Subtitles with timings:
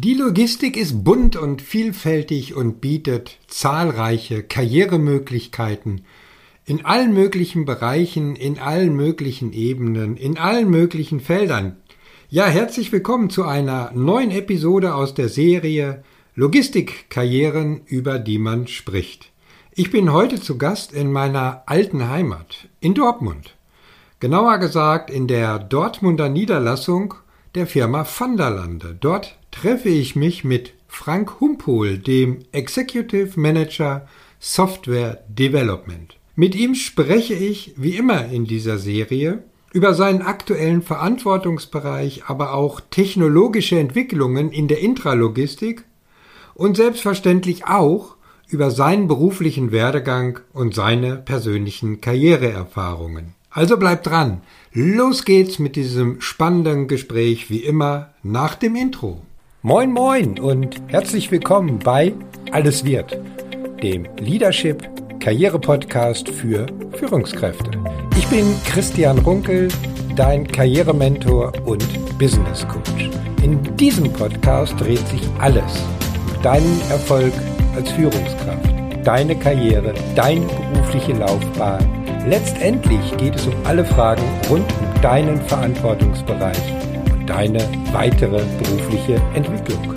[0.00, 6.02] Die Logistik ist bunt und vielfältig und bietet zahlreiche Karrieremöglichkeiten
[6.64, 11.78] in allen möglichen Bereichen, in allen möglichen Ebenen, in allen möglichen Feldern.
[12.28, 16.04] Ja, herzlich willkommen zu einer neuen Episode aus der Serie
[16.36, 19.32] Logistikkarrieren, über die man spricht.
[19.72, 23.56] Ich bin heute zu Gast in meiner alten Heimat, in Dortmund.
[24.20, 27.14] Genauer gesagt in der Dortmunder Niederlassung
[27.54, 28.96] der Firma Vanderlande.
[28.98, 34.06] Dort treffe ich mich mit Frank Humpol, dem Executive Manager
[34.38, 36.16] Software Development.
[36.34, 39.42] Mit ihm spreche ich, wie immer in dieser Serie,
[39.72, 45.84] über seinen aktuellen Verantwortungsbereich, aber auch technologische Entwicklungen in der Intralogistik
[46.54, 48.16] und selbstverständlich auch
[48.48, 53.34] über seinen beruflichen Werdegang und seine persönlichen Karriereerfahrungen.
[53.50, 54.42] Also bleibt dran.
[54.80, 59.22] Los geht's mit diesem spannenden Gespräch wie immer nach dem Intro.
[59.60, 62.14] Moin moin und herzlich willkommen bei
[62.52, 63.18] Alles wird,
[63.82, 64.88] dem Leadership
[65.18, 67.72] Karriere Podcast für Führungskräfte.
[68.16, 69.66] Ich bin Christian Runkel,
[70.14, 71.84] dein Karrierementor und
[72.16, 73.10] Business Coach.
[73.42, 75.82] In diesem Podcast dreht sich alles
[76.36, 77.32] um deinen Erfolg
[77.74, 82.07] als Führungskraft, deine Karriere, deine berufliche Laufbahn.
[82.26, 86.78] Letztendlich geht es um alle Fragen rund um deinen Verantwortungsbereich
[87.28, 87.60] deine
[87.92, 89.94] weitere berufliche Entwicklung.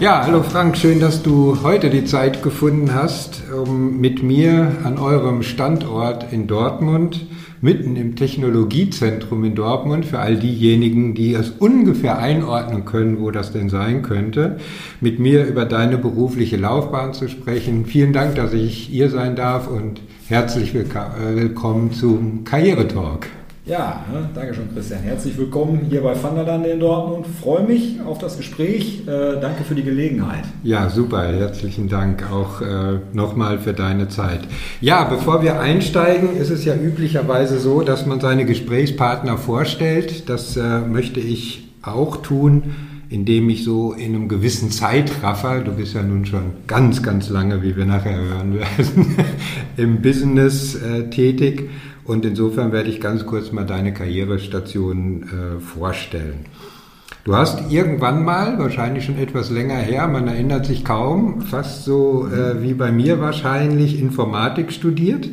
[0.00, 4.98] Ja, hallo Frank, schön, dass du heute die Zeit gefunden hast, um mit mir an
[4.98, 7.26] eurem Standort in Dortmund,
[7.66, 13.52] mitten im Technologiezentrum in Dortmund, für all diejenigen, die es ungefähr einordnen können, wo das
[13.52, 14.58] denn sein könnte,
[15.00, 17.84] mit mir über deine berufliche Laufbahn zu sprechen.
[17.84, 23.26] Vielen Dank, dass ich hier sein darf und herzlich willkommen zum Karrieretalk.
[23.66, 25.00] Ja, ne, danke schön, Christian.
[25.00, 27.26] Herzlich willkommen hier bei Vanderlande in Dortmund.
[27.26, 29.02] Freue mich auf das Gespräch.
[29.08, 30.44] Äh, danke für die Gelegenheit.
[30.62, 31.24] Ja, super.
[31.32, 34.42] Herzlichen Dank auch äh, nochmal für deine Zeit.
[34.80, 40.28] Ja, bevor wir einsteigen, ist es ja üblicherweise so, dass man seine Gesprächspartner vorstellt.
[40.28, 42.62] Das äh, möchte ich auch tun
[43.08, 47.62] indem ich so in einem gewissen Zeitraffer, du bist ja nun schon ganz, ganz lange,
[47.62, 49.16] wie wir nachher hören werden,
[49.76, 51.70] im Business äh, tätig
[52.06, 56.46] und insofern werde ich ganz kurz mal deine Karrierestation äh, vorstellen.
[57.24, 62.28] Du hast irgendwann mal, wahrscheinlich schon etwas länger her, man erinnert sich kaum, fast so
[62.28, 65.28] äh, wie bei mir wahrscheinlich, Informatik studiert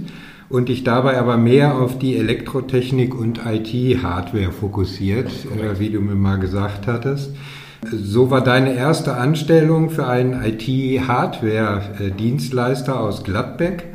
[0.50, 6.16] und dich dabei aber mehr auf die Elektrotechnik und IT-Hardware fokussiert, äh, wie du mir
[6.16, 7.30] mal gesagt hattest.
[7.92, 13.93] So war deine erste Anstellung für einen IT-Hardware-Dienstleister aus Gladbeck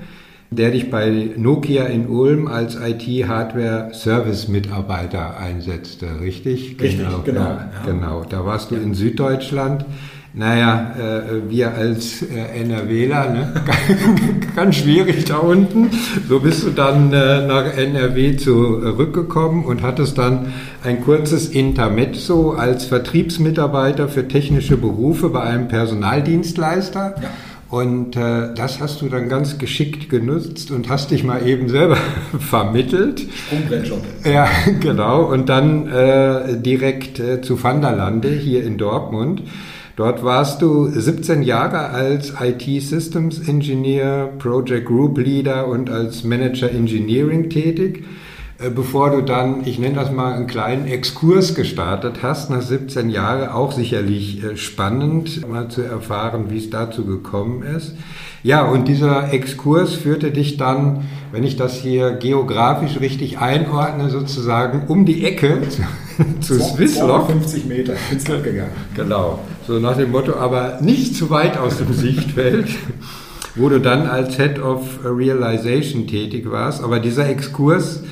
[0.50, 6.78] der dich bei Nokia in Ulm als IT-Hardware-Service-Mitarbeiter einsetzte, richtig?
[6.81, 7.20] Richtig, genau.
[7.25, 7.82] Genau, ja, ja.
[7.84, 8.25] genau.
[8.28, 8.82] Da warst du ja.
[8.82, 9.84] in Süddeutschland.
[10.34, 13.54] Naja, äh, wir als äh, NRWler, ne?
[14.56, 15.91] ganz schwierig da unten.
[16.28, 20.53] So bist du dann äh, nach NRW zurückgekommen und hattest dann
[20.84, 27.15] ein kurzes Intermezzo als Vertriebsmitarbeiter für technische Berufe bei einem Personaldienstleister.
[27.20, 27.30] Ja
[27.70, 31.98] und äh, das hast du dann ganz geschickt genutzt und hast dich mal eben selber
[32.38, 33.20] vermittelt.
[33.20, 34.02] Sprungbrettjob.
[34.24, 34.48] Ja,
[34.80, 35.24] genau.
[35.24, 39.42] Und dann äh, direkt äh, zu Vanderlande hier in Dortmund.
[39.96, 46.70] Dort warst du 17 Jahre als IT Systems Engineer, Project Group Leader und als Manager
[46.70, 48.04] Engineering tätig.
[48.60, 53.08] Äh, bevor du dann, ich nenne das mal, einen kleinen Exkurs gestartet hast, nach 17
[53.08, 57.94] Jahren, auch sicherlich äh, spannend, mal zu erfahren, wie es dazu gekommen ist.
[58.42, 64.88] Ja, und dieser Exkurs führte dich dann, wenn ich das hier geografisch richtig einordne, sozusagen
[64.88, 65.60] um die Ecke
[66.41, 67.30] zu, zu Swisslock.
[67.30, 68.70] 50 Meter ins gegangen.
[68.97, 69.38] Genau.
[69.68, 72.66] So nach dem Motto, aber nicht zu weit aus dem Sichtfeld
[73.54, 76.80] wo du dann als Head of Realization tätig warst.
[76.82, 78.04] Aber dieser Exkurs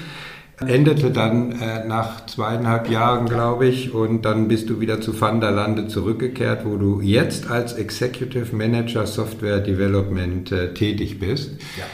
[0.60, 5.86] endete dann äh, nach zweieinhalb Jahren, glaube ich, und dann bist du wieder zu Vanderlande
[5.86, 11.52] zurückgekehrt, wo du jetzt als Executive Manager Software Development äh, tätig bist.
[11.76, 11.84] Ja.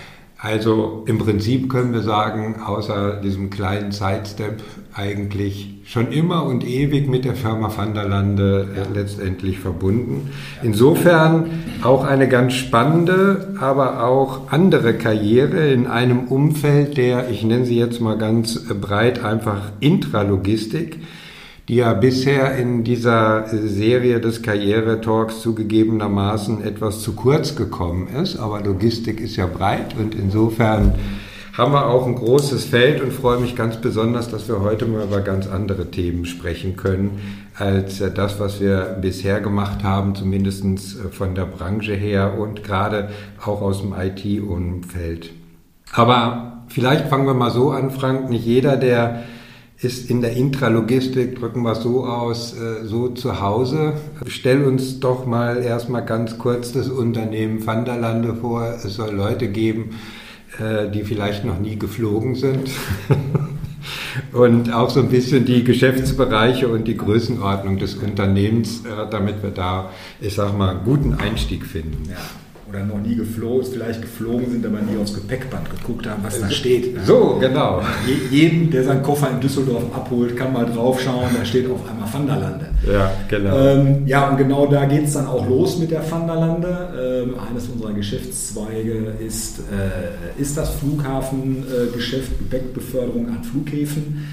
[0.42, 4.60] Also im Prinzip können wir sagen, außer diesem kleinen Sidestep
[4.92, 8.86] eigentlich schon immer und ewig mit der Firma Van der Lande äh, ja.
[8.92, 10.30] letztendlich verbunden.
[10.60, 11.46] Insofern
[11.84, 17.78] auch eine ganz spannende, aber auch andere Karriere in einem Umfeld der, ich nenne sie
[17.78, 20.98] jetzt mal ganz breit, einfach Intralogistik
[21.68, 28.36] die ja bisher in dieser Serie des Karriere-Talks zugegebenermaßen etwas zu kurz gekommen ist.
[28.36, 30.94] Aber Logistik ist ja breit und insofern
[31.56, 35.04] haben wir auch ein großes Feld und freue mich ganz besonders, dass wir heute mal
[35.04, 37.20] über ganz andere Themen sprechen können,
[37.54, 40.64] als das, was wir bisher gemacht haben, zumindest
[41.10, 43.10] von der Branche her und gerade
[43.44, 45.30] auch aus dem IT-Umfeld.
[45.92, 48.30] Aber vielleicht fangen wir mal so an, Frank.
[48.30, 49.24] Nicht jeder, der
[49.82, 53.94] ist in der Intralogistik, drücken wir es so aus, äh, so zu Hause.
[54.26, 58.62] Stell uns doch mal erstmal ganz kurz das Unternehmen Vanderlande vor.
[58.62, 59.98] Es soll Leute geben,
[60.58, 62.70] äh, die vielleicht noch nie geflogen sind.
[64.32, 69.50] und auch so ein bisschen die Geschäftsbereiche und die Größenordnung des Unternehmens, äh, damit wir
[69.50, 69.90] da,
[70.20, 72.08] ich sag mal, einen guten Einstieg finden.
[72.08, 72.41] Ja
[72.72, 76.50] oder noch nie geflogen, vielleicht geflogen sind, aber nie aufs Gepäckband geguckt haben, was da
[76.50, 76.96] steht.
[77.04, 77.82] So, genau.
[78.30, 82.66] Jeden, der seinen Koffer in Düsseldorf abholt, kann mal draufschauen, da steht auf einmal Vanderlande.
[82.90, 83.58] Ja, genau.
[83.58, 87.24] Ähm, ja, und genau da geht es dann auch los mit der Vanderlande.
[87.26, 94.24] Ähm, eines unserer Geschäftszweige ist, äh, ist das Flughafengeschäft, äh, Gepäckbeförderung an Flughäfen.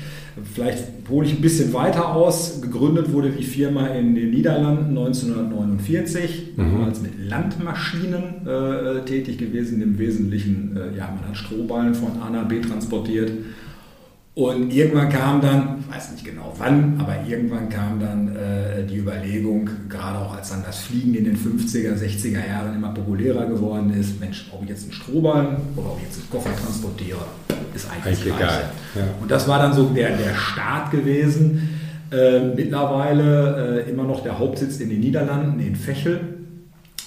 [0.43, 2.61] Vielleicht hole ich ein bisschen weiter aus.
[2.61, 6.61] Gegründet wurde die Firma in den Niederlanden 1949, mhm.
[6.61, 12.29] damals mit Landmaschinen äh, tätig gewesen, im Wesentlichen, äh, ja, man hat Strohballen von A
[12.29, 13.31] nach B transportiert
[14.39, 18.95] und irgendwann kam dann, ich weiß nicht genau wann, aber irgendwann kam dann äh, die
[18.95, 23.93] Überlegung, gerade auch als dann das Fliegen in den 50er, 60er Jahren immer populärer geworden
[23.99, 27.19] ist, Mensch, ob ich jetzt einen Strohballen oder ob ich jetzt einen Koffer transportiere,
[27.75, 28.71] ist eigentlich, eigentlich egal.
[28.95, 29.01] Ja.
[29.19, 31.77] Und das war dann so der, der Start gewesen.
[32.09, 36.21] Äh, mittlerweile äh, immer noch der Hauptsitz in den Niederlanden, in Fechel,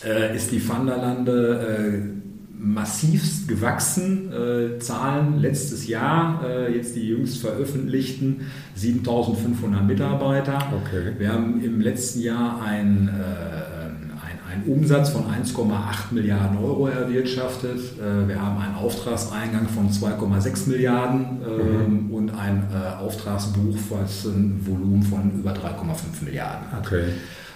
[0.05, 2.22] äh, ist die Vanderlande äh,
[2.63, 4.33] massivst gewachsen.
[4.33, 8.43] Äh, Zahlen letztes Jahr, äh, jetzt die jüngst veröffentlichten,
[8.77, 10.59] 7500 Mitarbeiter.
[10.85, 11.13] Okay.
[11.19, 17.79] Wir haben im letzten Jahr ein, äh, ein, einen Umsatz von 1,8 Milliarden Euro erwirtschaftet.
[17.99, 22.15] Äh, wir haben einen Auftragseingang von 2,6 Milliarden ähm, mhm.
[22.15, 26.87] und ein äh, Auftragsbuch, was ein Volumen von über 3,5 Milliarden hat.
[26.87, 27.05] Okay.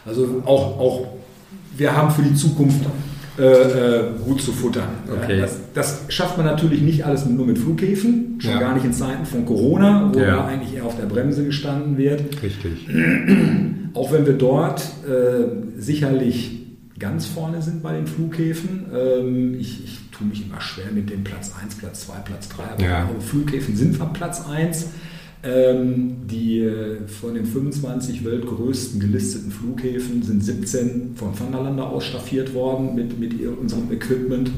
[0.05, 1.07] Also auch, auch
[1.77, 2.81] wir haben für die Zukunft
[3.39, 4.89] äh, äh, gut zu futtern.
[5.11, 5.41] Okay.
[5.41, 8.61] Das, das, schafft man natürlich nicht alles nur mit Flughäfen, schon ja.
[8.61, 10.47] gar nicht in Zeiten von Corona, wo ja.
[10.47, 12.43] eigentlich eher auf der Bremse gestanden wird.
[12.43, 12.89] Richtig.
[13.95, 16.57] Auch wenn wir dort äh, sicherlich
[16.99, 18.87] ganz vorne sind bei den Flughäfen.
[18.95, 22.63] Ähm, ich, ich tue mich immer schwer mit dem Platz 1, Platz 2, Platz 3,
[22.63, 23.11] aber ja.
[23.21, 24.87] Flughäfen sind wir Platz 1.
[25.47, 32.97] Ähm, die äh, von den 25 weltgrößten gelisteten Flughäfen sind 17 von Vanderlande ausstaffiert worden
[32.97, 34.51] mit, mit unserem Equipment.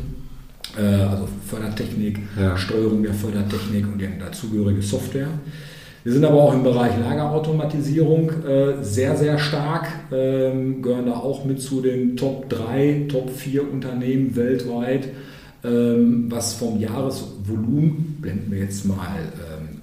[0.79, 2.57] Äh, also Fördertechnik, ja.
[2.57, 5.29] Steuerung der Fördertechnik und die dazugehörige Software.
[6.05, 11.45] Wir sind aber auch im Bereich Lagerautomatisierung äh, sehr, sehr stark, ähm, gehören da auch
[11.45, 15.09] mit zu den Top 3, Top 4 Unternehmen weltweit,
[15.65, 19.19] ähm, was vom Jahresvolumen, blenden wir jetzt mal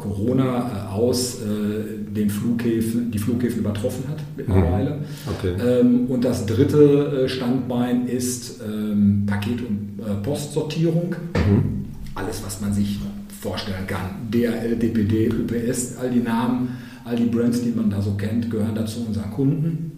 [0.05, 4.91] Corona äh, aus äh, den Flughäfen, die Flughäfen übertroffen hat mittlerweile.
[4.91, 5.03] Mhm.
[5.37, 5.53] Okay.
[5.59, 11.15] Ähm, und das dritte äh, Standbein ist ähm, Paket- und Postsortierung.
[11.33, 11.85] Mhm.
[12.13, 12.99] Alles, was man sich
[13.41, 14.29] vorstellen kann.
[14.31, 18.75] DRL, DPD, UPS, all die Namen, all die Brands, die man da so kennt, gehören
[18.75, 19.91] dazu unseren Kunden,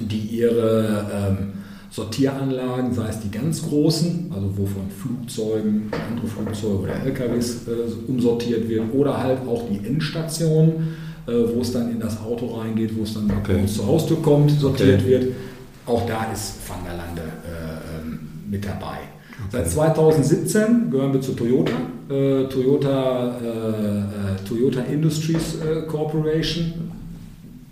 [0.00, 1.36] die ihre ähm,
[1.90, 8.10] Sortieranlagen, sei es die ganz großen, also wo von Flugzeugen, andere Flugzeuge oder LKWs äh,
[8.10, 10.88] umsortiert wird, oder halt auch die Endstation,
[11.26, 13.64] äh, wo es dann in das Auto reingeht, wo es dann okay.
[13.66, 15.10] zur Haustür kommt, sortiert okay.
[15.10, 15.26] wird.
[15.86, 18.18] Auch da ist Van der Lande äh, ähm,
[18.50, 18.98] mit dabei.
[19.48, 19.50] Okay.
[19.52, 21.72] Seit 2017 gehören wir zu Toyota,
[22.10, 26.72] äh, Toyota, äh, äh, Toyota Industries Corporation,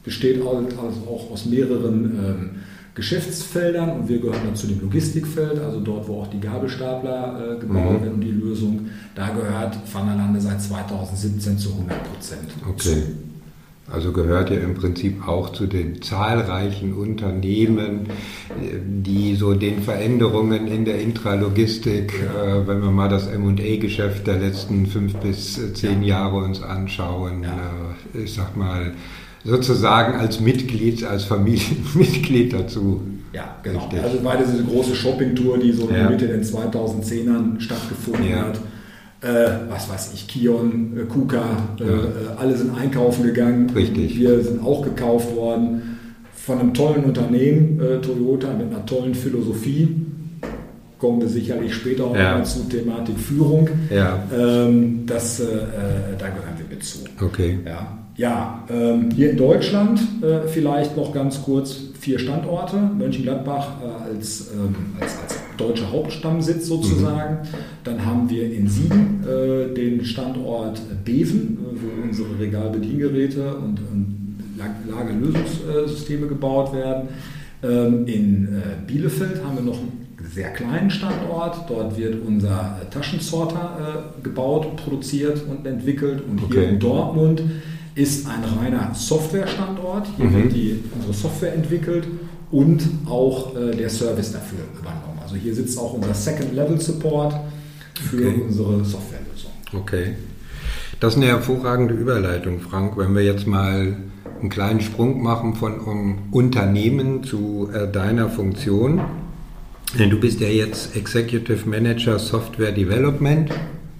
[0.02, 2.50] besteht also auch aus mehreren ähm,
[2.96, 7.60] Geschäftsfeldern und wir gehören dann zu dem Logistikfeld, also dort, wo auch die Gabelstapler äh,
[7.60, 8.02] gebaut mhm.
[8.02, 8.88] werden und die Lösung.
[9.14, 12.50] Da gehört Vanderlande seit 2017 zu 100 Prozent.
[12.68, 13.02] Okay.
[13.92, 18.08] Also gehört ihr im Prinzip auch zu den zahlreichen Unternehmen,
[18.84, 22.62] die so den Veränderungen in der Intralogistik, ja.
[22.62, 26.20] äh, wenn wir mal das M&A-Geschäft der letzten fünf bis zehn ja.
[26.20, 28.18] Jahre uns anschauen, ja.
[28.18, 28.92] äh, ich sag mal,
[29.46, 33.00] sozusagen als Mitglied, als Familienmitglied dazu.
[33.32, 33.80] Ja, genau.
[33.80, 34.02] Richtig.
[34.02, 36.10] Also war diese große Shoppingtour, die so in ja.
[36.10, 38.46] Mitte der 2010ern stattgefunden ja.
[38.46, 38.60] hat.
[39.22, 41.44] Äh, was weiß ich, Kion, äh, Kuka,
[41.80, 42.36] äh, ja.
[42.38, 43.70] alle sind einkaufen gegangen.
[43.70, 44.18] Richtig.
[44.18, 45.98] Wir sind auch gekauft worden
[46.34, 49.88] von einem tollen Unternehmen, äh, Toyota, mit einer tollen Philosophie.
[50.98, 52.42] Kommen wir sicherlich später auch ja.
[52.44, 53.68] zu Thematik Führung.
[53.90, 54.22] Ja.
[54.34, 55.48] Ähm, das, äh, äh,
[56.18, 57.00] da gehören wir mit zu.
[57.20, 57.58] Okay.
[57.66, 57.98] Ja.
[58.16, 62.76] Ja, ähm, hier in Deutschland äh, vielleicht noch ganz kurz vier Standorte.
[62.76, 67.34] Mönchengladbach äh, als, ähm, als, als deutscher Hauptstammsitz sozusagen.
[67.34, 67.48] Mhm.
[67.84, 74.36] Dann haben wir in Siegen äh, den Standort Beven, äh, wo unsere Regalbediengeräte und, und
[74.88, 77.08] Lagerlösungssysteme gebaut werden.
[77.62, 81.68] Ähm, in äh, Bielefeld haben wir noch einen sehr kleinen Standort.
[81.68, 86.22] Dort wird unser Taschensorter äh, gebaut, produziert und entwickelt.
[86.26, 86.60] Und okay.
[86.60, 87.42] hier in Dortmund
[87.96, 90.06] ist ein reiner Softwarestandort.
[90.16, 90.34] Hier mhm.
[90.34, 92.06] wird die, unsere Software entwickelt
[92.52, 95.18] und auch äh, der Service dafür übernommen.
[95.20, 97.34] Also hier sitzt auch unser Second-Level-Support
[97.94, 98.42] für okay.
[98.46, 99.50] unsere Softwarelösung.
[99.72, 100.14] Okay.
[101.00, 102.96] Das ist eine hervorragende Überleitung, Frank.
[102.96, 103.96] Wenn wir jetzt mal
[104.40, 109.00] einen kleinen Sprung machen von um Unternehmen zu äh, deiner Funktion.
[109.96, 113.50] Du bist ja jetzt Executive Manager Software Development.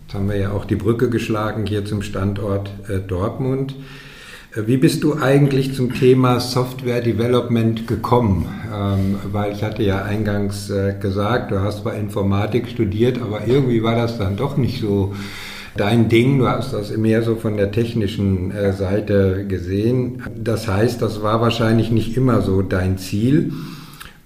[0.07, 3.75] Jetzt haben wir ja auch die Brücke geschlagen hier zum Standort äh, Dortmund.
[4.55, 8.47] Wie bist du eigentlich zum Thema Software Development gekommen?
[8.73, 13.83] Ähm, weil ich hatte ja eingangs äh, gesagt, du hast zwar Informatik studiert, aber irgendwie
[13.83, 15.13] war das dann doch nicht so
[15.77, 16.39] dein Ding.
[16.39, 20.23] Du hast das mehr so von der technischen äh, Seite gesehen.
[20.37, 23.53] Das heißt, das war wahrscheinlich nicht immer so dein Ziel.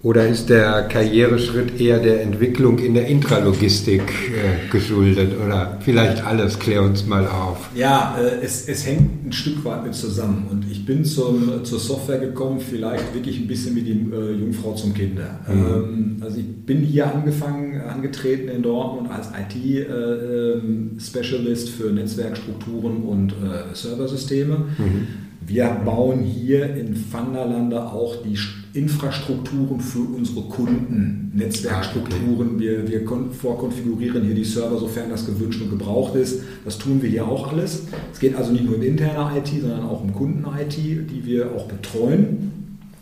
[0.03, 5.33] Oder ist der Karriereschritt eher der Entwicklung in der Intralogistik äh, geschuldet?
[5.45, 7.69] Oder vielleicht alles, klär uns mal auf.
[7.75, 10.47] Ja, äh, es, es hängt ein Stück weit mit zusammen.
[10.51, 14.73] Und ich bin zum, zur Software gekommen, vielleicht wirklich ein bisschen wie die äh, Jungfrau
[14.73, 15.39] zum Kinder.
[15.47, 15.67] Mhm.
[15.67, 23.03] Ähm, also ich bin hier angefangen, angetreten in Dortmund als IT-Specialist äh, ähm, für Netzwerkstrukturen
[23.03, 24.65] und äh, Serversysteme.
[24.79, 25.30] Mhm.
[25.47, 28.37] Wir bauen hier in Vanderlande auch die
[28.79, 32.57] Infrastrukturen für unsere Kunden, Netzwerkstrukturen.
[32.57, 36.43] Ah, wir, wir vorkonfigurieren hier die Server, sofern das gewünscht und gebraucht ist.
[36.65, 37.87] Das tun wir hier auch alles.
[38.13, 41.67] Es geht also nicht nur um interne IT, sondern auch um Kunden-IT, die wir auch
[41.67, 42.53] betreuen.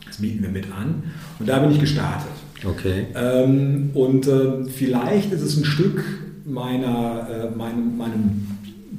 [0.07, 1.03] Das bieten wir mit an.
[1.39, 2.31] Und da bin ich gestartet.
[2.65, 3.07] Okay.
[3.15, 6.03] Ähm, und äh, vielleicht ist es ein Stück
[6.45, 8.47] meiner, äh, meinem, meinem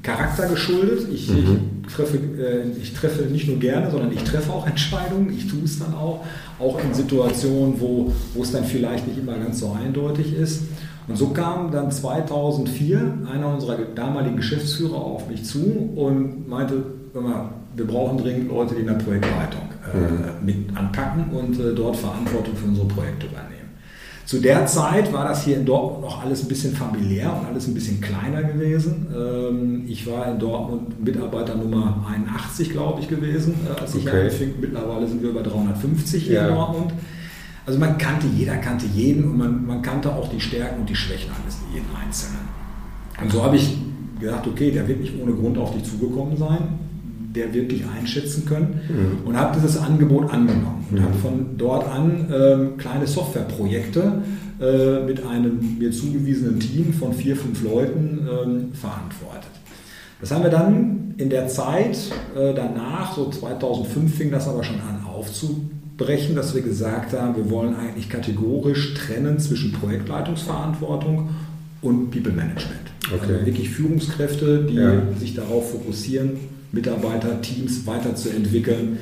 [0.04, 1.08] Charakter geschuldet.
[1.12, 1.82] Ich, mhm.
[1.88, 5.32] ich, treffe, äh, ich treffe nicht nur gerne, sondern ich treffe auch Entscheidungen.
[5.36, 6.26] Ich tue es dann auch,
[6.60, 10.64] auch in Situationen, wo, wo es dann vielleicht nicht immer ganz so eindeutig ist.
[11.08, 16.84] Und so kam dann 2004 einer unserer damaligen Geschäftsführer auf mich zu und meinte,
[17.76, 20.46] wir brauchen dringend Leute, die in der Projektleitung äh, mhm.
[20.46, 23.49] mit anpacken und äh, dort Verantwortung für unsere Projekte übernehmen.
[24.30, 27.68] Zu der Zeit war das hier in Dortmund noch alles ein bisschen familiär und alles
[27.68, 29.08] ein bisschen kleiner gewesen.
[29.12, 34.26] Ähm, ich war in Dortmund Mitarbeiter Nummer 81, glaube ich, gewesen, äh, als ich okay.
[34.26, 34.54] anfing.
[34.62, 36.48] Mittlerweile sind wir über 350 hier ja.
[36.48, 36.94] in Dortmund.
[37.66, 40.96] Also man kannte, jeder kannte jeden und man, man kannte auch die Stärken und die
[40.96, 42.48] Schwächen eines jeden Einzelnen.
[43.20, 43.80] Und so habe ich
[44.20, 46.89] gedacht, okay, der wird nicht ohne Grund auf dich zugekommen sein
[47.36, 49.28] der wirklich einschätzen können mhm.
[49.28, 51.04] und habe dieses Angebot angenommen und mhm.
[51.04, 54.22] habe von dort an ähm, kleine Softwareprojekte
[54.60, 59.52] äh, mit einem mir zugewiesenen Team von vier, fünf Leuten ähm, verantwortet.
[60.22, 61.98] Das haben wir dann in der Zeit
[62.36, 67.50] äh, danach, so 2005 fing das aber schon an aufzubrechen, dass wir gesagt haben, wir
[67.50, 71.30] wollen eigentlich kategorisch trennen zwischen Projektleitungsverantwortung
[71.82, 72.80] und People Management.
[73.14, 73.34] Okay.
[73.34, 75.02] Also wirklich Führungskräfte, die ja.
[75.18, 76.32] sich darauf fokussieren,
[76.72, 79.00] Mitarbeiter, Teams weiterzuentwickeln.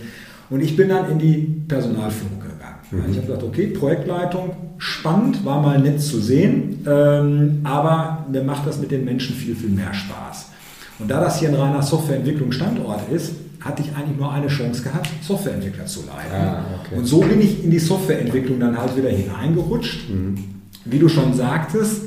[0.50, 2.58] Und ich bin dann in die Personalführung gegangen.
[2.92, 3.12] Mhm.
[3.12, 8.66] Ich habe gesagt, okay, Projektleitung, spannend, war mal nett zu sehen, ähm, aber mir macht
[8.68, 10.52] das mit den Menschen viel, viel mehr Spaß.
[11.00, 15.10] Und da das hier ein reiner Softwareentwicklungsstandort ist, hatte ich eigentlich nur eine Chance gehabt,
[15.22, 16.34] Softwareentwickler zu leiten.
[16.34, 16.96] Ah, okay.
[16.96, 20.10] Und so bin ich in die Softwareentwicklung dann halt wieder hineingerutscht.
[20.10, 20.38] Mhm.
[20.86, 22.04] Wie du schon sagtest,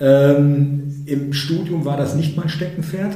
[0.00, 3.14] ähm, im Studium war das nicht mein Steckenpferd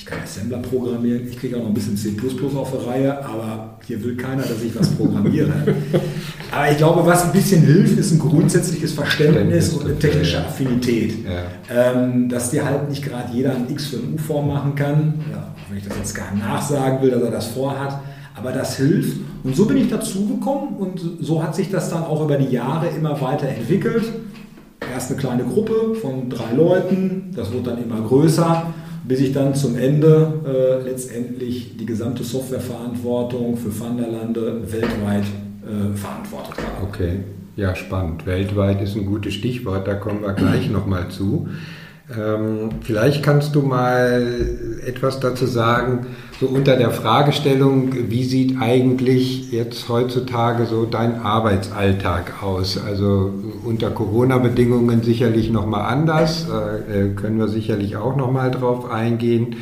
[0.00, 2.16] ich kann Assembler programmieren, ich kriege auch noch ein bisschen C
[2.56, 5.52] auf der Reihe, aber hier will keiner, dass ich was programmiere.
[6.50, 11.16] aber ich glaube, was ein bisschen hilft, ist ein grundsätzliches Verständnis und eine technische Affinität.
[11.22, 11.92] Ja.
[11.92, 15.54] Ähm, dass dir halt nicht gerade jeder ein X für ein U-Form machen kann, ja,
[15.68, 18.00] wenn ich das jetzt gar nicht nachsagen will, dass er das vorhat,
[18.34, 19.18] aber das hilft.
[19.44, 22.50] Und so bin ich dazu gekommen und so hat sich das dann auch über die
[22.50, 24.04] Jahre immer weiter entwickelt.
[24.94, 28.72] Erst eine kleine Gruppe von drei Leuten, das wurde dann immer größer
[29.04, 36.54] bis ich dann zum Ende äh, letztendlich die gesamte Softwareverantwortung für Vanderlande weltweit äh, verantwortet
[36.58, 36.86] habe.
[36.86, 37.20] Okay,
[37.56, 38.26] ja spannend.
[38.26, 41.48] Weltweit ist ein gutes Stichwort, da kommen wir gleich nochmal zu.
[42.16, 44.26] Ähm, vielleicht kannst du mal
[44.84, 46.06] etwas dazu sagen,
[46.40, 52.78] so unter der Fragestellung, wie sieht eigentlich jetzt heutzutage so dein Arbeitsalltag aus?
[52.82, 53.30] Also
[53.62, 59.56] unter Corona-Bedingungen sicherlich nochmal anders, äh, können wir sicherlich auch nochmal drauf eingehen.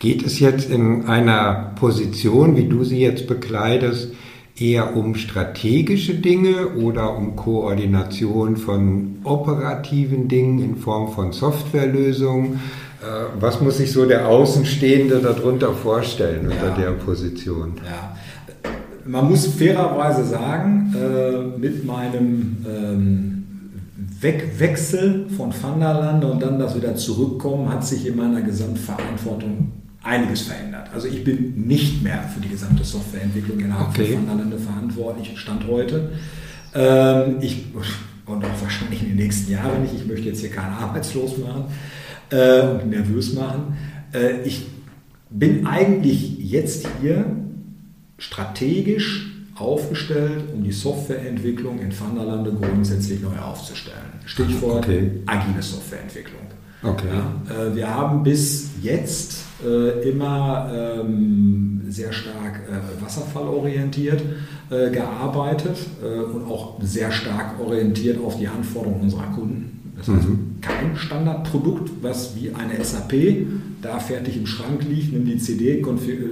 [0.00, 4.12] Geht es jetzt in einer Position, wie du sie jetzt bekleidest,
[4.60, 12.60] eher um strategische Dinge oder um Koordination von operativen Dingen in Form von Softwarelösungen?
[13.00, 16.76] Äh, was muss sich so der Außenstehende darunter vorstellen unter ja.
[16.76, 17.74] der Position?
[17.84, 18.16] Ja.
[19.04, 23.38] Man muss fairerweise sagen, äh, mit meinem ähm,
[24.20, 30.88] Wegwechsel von Vanderlande und dann das wieder zurückkommen, hat sich in meiner Gesamtverantwortung einiges verändert.
[30.92, 34.14] Also ich bin nicht mehr für die gesamte Softwareentwicklung innerhalb okay.
[34.14, 36.10] von Vanderlande verantwortlich, Stand heute.
[36.74, 37.66] Ähm, ich,
[38.28, 39.94] und auch wahrscheinlich in den nächsten Jahren nicht.
[39.94, 41.64] Ich möchte jetzt hier keinen arbeitslos machen
[42.30, 43.76] äh, und nervös machen.
[44.12, 44.66] Äh, ich
[45.30, 47.24] bin eigentlich jetzt hier
[48.18, 53.98] strategisch aufgestellt, um die Softwareentwicklung in Vanderlande grundsätzlich neu aufzustellen.
[54.24, 55.10] Stichwort okay.
[55.26, 56.40] agile Softwareentwicklung.
[56.82, 57.06] Okay.
[57.08, 64.22] Ja, äh, wir haben bis jetzt äh, immer ähm, sehr stark äh, wasserfallorientiert
[64.70, 69.77] äh, gearbeitet äh, und auch sehr stark orientiert auf die Anforderungen unserer Kunden.
[69.98, 70.56] Das heißt, mhm.
[70.60, 73.14] kein Standardprodukt, was wie eine SAP
[73.82, 75.84] da fertig im Schrank liegt, nimm die CD,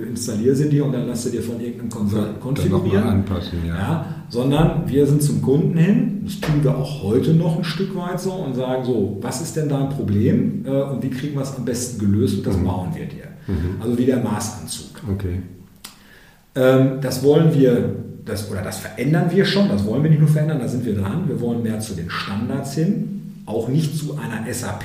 [0.09, 3.03] installier sie dir und dann lass sie dir von irgendeinem Consultant konfigurieren.
[3.05, 3.75] Anpassen, ja.
[3.75, 4.07] ja.
[4.29, 8.21] Sondern wir sind zum Kunden hin, das tun wir auch heute noch ein Stück weit
[8.21, 11.55] so und sagen so, was ist denn dein Problem äh, und wie kriegen wir es
[11.57, 12.65] am besten gelöst und das mhm.
[12.65, 13.27] bauen wir dir.
[13.49, 13.81] Mhm.
[13.81, 15.03] Also wie der Maßanzug.
[15.13, 15.43] Okay.
[16.55, 20.29] Ähm, das wollen wir, das, oder das verändern wir schon, das wollen wir nicht nur
[20.29, 21.29] verändern, da sind wir dran.
[21.29, 23.16] Wir wollen mehr zu den Standards hin
[23.47, 24.85] auch nicht zu einer SAP,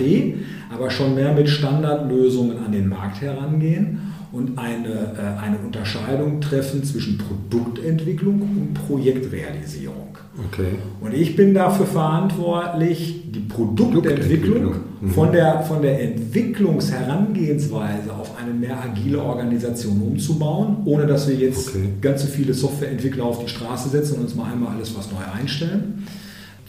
[0.73, 6.81] aber schon mehr mit Standardlösungen an den Markt herangehen und eine, äh, eine Unterscheidung treffen
[6.83, 10.15] zwischen Produktentwicklung und Projektrealisierung.
[10.47, 10.77] Okay.
[11.01, 15.09] Und ich bin dafür verantwortlich, die Produktentwicklung, mhm.
[15.09, 21.67] von, der, von der Entwicklungsherangehensweise auf eine mehr agile Organisation umzubauen, ohne dass wir jetzt
[21.69, 21.89] okay.
[21.99, 25.17] ganz so viele Softwareentwickler auf die Straße setzen und uns mal einmal alles was neu
[25.37, 26.05] einstellen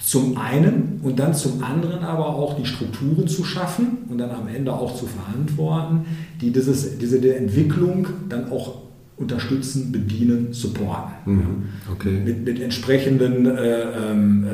[0.04, 4.48] zum einen und dann zum anderen aber auch die Strukturen zu schaffen und dann am
[4.48, 6.04] Ende auch zu verantworten,
[6.40, 8.82] die dieses, diese Entwicklung dann auch
[9.16, 11.12] unterstützen, bedienen, supporten.
[11.24, 11.64] Mhm.
[11.92, 12.20] Okay.
[12.24, 14.44] Mit, mit entsprechenden, äh, ähm,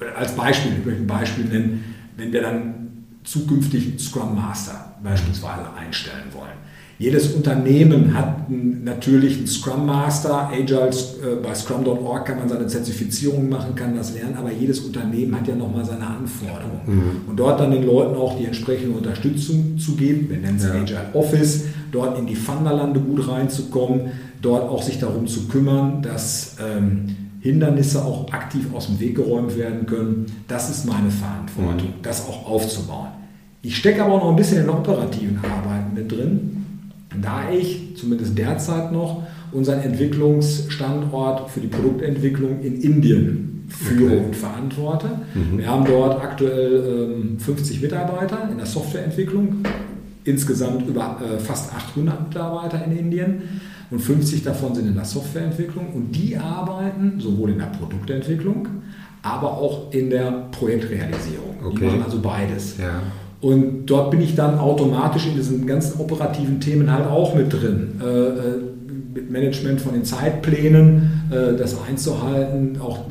[0.00, 1.84] äh, als Beispiel, ich möchte ein Beispiel nennen,
[2.16, 2.74] wenn wir dann
[3.24, 6.68] zukünftig Scrum Master beispielsweise einstellen wollen
[7.00, 10.50] jedes Unternehmen hat natürlich einen Scrum Master.
[10.52, 15.36] Agile äh, bei Scrum.org kann man seine Zertifizierung machen, kann das lernen, aber jedes Unternehmen
[15.36, 16.80] hat ja nochmal seine Anforderungen.
[16.86, 17.10] Mhm.
[17.28, 20.72] Und dort dann den Leuten auch die entsprechende Unterstützung zu geben, wir nennen es ja.
[20.72, 24.10] Agile Office, dort in die Funderlande gut reinzukommen,
[24.42, 29.56] dort auch sich darum zu kümmern, dass ähm, Hindernisse auch aktiv aus dem Weg geräumt
[29.56, 30.26] werden können.
[30.48, 32.02] Das ist meine Verantwortung, mhm.
[32.02, 33.10] das auch aufzubauen.
[33.62, 36.57] Ich stecke aber auch noch ein bisschen in operativen Arbeiten mit drin
[37.22, 44.24] da ich zumindest derzeit noch unseren Entwicklungsstandort für die Produktentwicklung in Indien führe okay.
[44.26, 45.08] und verantworte.
[45.34, 45.58] Mhm.
[45.58, 49.64] Wir haben dort aktuell ähm, 50 Mitarbeiter in der Softwareentwicklung,
[50.24, 53.42] insgesamt über äh, fast 800 Mitarbeiter in Indien
[53.90, 58.68] und 50 davon sind in der Softwareentwicklung und die arbeiten sowohl in der Produktentwicklung,
[59.22, 61.56] aber auch in der Projektrealisierung.
[61.64, 61.78] Okay.
[61.80, 62.78] Die machen also beides.
[62.78, 63.02] Ja.
[63.40, 68.00] Und dort bin ich dann automatisch in diesen ganzen operativen Themen halt auch mit drin.
[68.02, 68.32] Äh, äh,
[69.14, 73.04] mit Management von den Zeitplänen, äh, das einzuhalten, auch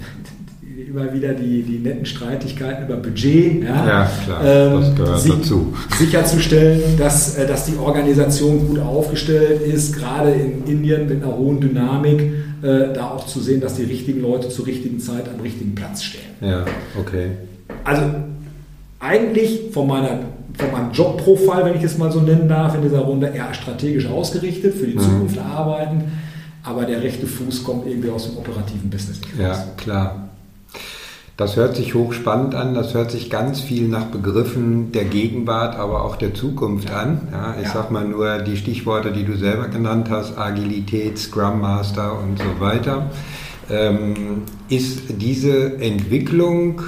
[0.89, 3.63] immer wieder die, die netten Streitigkeiten über Budget.
[3.63, 5.73] Ja, ja klar, ähm, das gehört sich, dazu.
[5.97, 11.59] Sicherzustellen, dass, äh, dass die Organisation gut aufgestellt ist, gerade in Indien mit einer hohen
[11.59, 12.21] Dynamik,
[12.61, 16.03] äh, da auch zu sehen, dass die richtigen Leute zur richtigen Zeit am richtigen Platz
[16.03, 16.21] stehen.
[16.41, 16.65] Ja,
[16.99, 17.31] okay.
[17.83, 18.03] Also
[18.99, 20.19] eigentlich von, meiner,
[20.57, 24.07] von meinem Jobprofil, wenn ich es mal so nennen darf, in dieser Runde eher strategisch
[24.07, 25.01] ausgerichtet, für die mhm.
[25.01, 26.11] Zukunft arbeiten,
[26.63, 29.57] aber der rechte Fuß kommt irgendwie aus dem operativen Business nicht raus.
[29.57, 30.27] Ja, klar.
[31.37, 36.03] Das hört sich hochspannend an, das hört sich ganz viel nach Begriffen der Gegenwart, aber
[36.03, 37.27] auch der Zukunft an.
[37.31, 37.73] Ja, ich ja.
[37.73, 42.59] sag mal nur die Stichworte, die du selber genannt hast, Agilität, Scrum Master und so
[42.59, 43.11] weiter.
[43.69, 46.81] Ähm, ist diese Entwicklung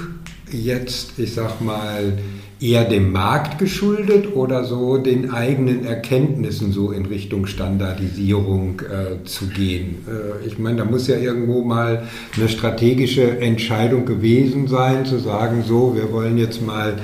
[0.52, 2.18] jetzt, ich sag mal,
[2.60, 9.46] eher dem Markt geschuldet oder so den eigenen Erkenntnissen so in Richtung Standardisierung äh, zu
[9.46, 10.04] gehen?
[10.06, 15.64] Äh, ich meine, da muss ja irgendwo mal eine strategische Entscheidung gewesen sein, zu sagen,
[15.66, 16.96] so, wir wollen jetzt mal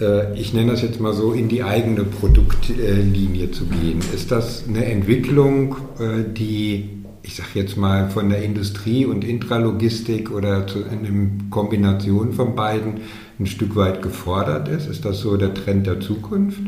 [0.00, 4.00] äh, ich nenne das jetzt mal so, in die eigene Produktlinie zu gehen.
[4.14, 6.93] Ist das eine Entwicklung, äh, die
[7.24, 12.54] ich sage jetzt mal, von der Industrie und Intralogistik oder zu, in einer Kombination von
[12.54, 13.00] beiden
[13.40, 14.86] ein Stück weit gefordert ist?
[14.86, 16.60] Ist das so der Trend der Zukunft?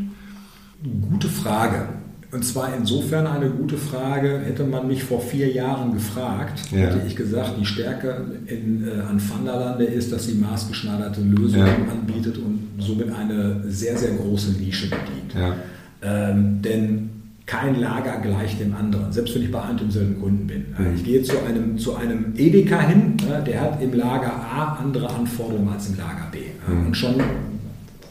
[1.09, 1.89] Gute Frage.
[2.31, 6.79] Und zwar insofern eine gute Frage, hätte man mich vor vier Jahren gefragt, ja.
[6.79, 11.91] hätte ich gesagt, die Stärke in, äh, an Vanderlande ist, dass sie maßgeschneiderte Lösungen ja.
[11.91, 15.33] anbietet und somit eine sehr, sehr große Nische bedient.
[15.35, 15.55] Ja.
[16.01, 17.16] Ähm, denn
[17.47, 20.65] kein Lager gleich dem anderen, selbst wenn ich bei einem demselben Kunden bin.
[20.77, 20.95] Mhm.
[20.95, 25.69] Ich gehe zu einem, zu einem Edeka hin, der hat im Lager A andere Anforderungen
[25.69, 26.39] als im Lager B.
[26.67, 26.87] Mhm.
[26.87, 27.15] Und schon,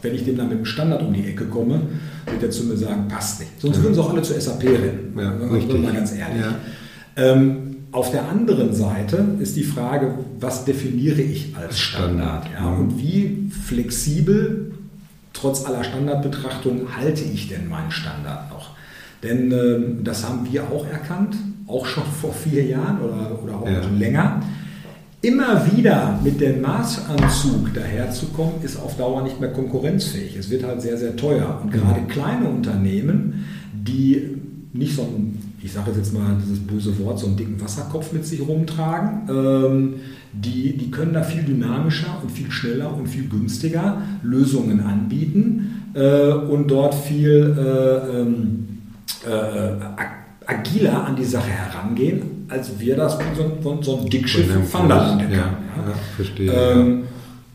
[0.01, 1.83] wenn ich dem dann mit dem Standard um die Ecke komme,
[2.31, 3.61] wird er zu mir sagen, passt nicht.
[3.61, 5.15] Sonst würden sie auch alle zu SAP rennen.
[5.19, 5.83] Ja, richtig.
[5.83, 6.41] Mal ganz ehrlich.
[6.41, 6.57] Ja.
[7.17, 12.47] Ähm, auf der anderen Seite ist die Frage, was definiere ich als Standard?
[12.59, 14.73] Ja, und wie flexibel,
[15.35, 18.76] trotz aller Standardbetrachtung, halte ich denn meinen Standard noch?
[19.27, 21.37] Denn ähm, das haben wir auch erkannt,
[21.67, 23.83] auch schon vor vier Jahren oder, oder auch ja.
[23.83, 24.41] schon länger.
[25.23, 30.37] Immer wieder mit dem Maßanzug daherzukommen, ist auf Dauer nicht mehr konkurrenzfähig.
[30.37, 31.61] Es wird halt sehr, sehr teuer.
[31.63, 32.09] Und gerade mhm.
[32.09, 34.37] kleine Unternehmen, die
[34.73, 38.25] nicht so ein, ich sage jetzt mal dieses böse Wort, so einen dicken Wasserkopf mit
[38.25, 39.95] sich rumtragen, ähm,
[40.33, 46.31] die, die können da viel dynamischer und viel schneller und viel günstiger Lösungen anbieten äh,
[46.31, 48.76] und dort viel äh, ähm,
[49.25, 54.49] äh, agiler an die Sache herangehen, als wir das von so, von so einem Dickschiff
[54.73, 55.55] Vanderland ja, ja,
[56.17, 56.53] verstehe.
[56.53, 57.07] Ähm, ja.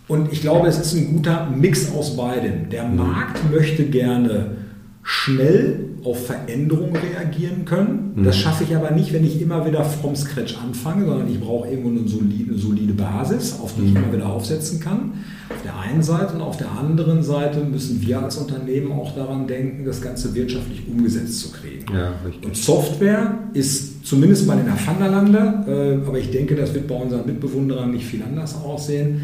[0.08, 2.70] Und ich glaube, es ist ein guter Mix aus beidem.
[2.70, 2.98] Der mhm.
[2.98, 4.58] Markt möchte gerne
[5.04, 8.14] schnell auf Veränderungen reagieren können.
[8.16, 8.24] Mhm.
[8.24, 11.70] Das schaffe ich aber nicht, wenn ich immer wieder vom Scratch anfange, sondern ich brauche
[11.70, 13.98] irgendwo eine solide, solide Basis, auf die ich mhm.
[13.98, 15.14] immer wieder aufsetzen kann.
[15.50, 19.48] Auf der einen Seite und auf der anderen Seite müssen wir als Unternehmen auch daran
[19.48, 21.86] denken, das Ganze wirtschaftlich umgesetzt zu kriegen.
[21.94, 26.88] Ja, und Software ist zumindest mal in der Vanderlande, äh, aber ich denke, das wird
[26.88, 29.22] bei unseren Mitbewunderern nicht viel anders aussehen,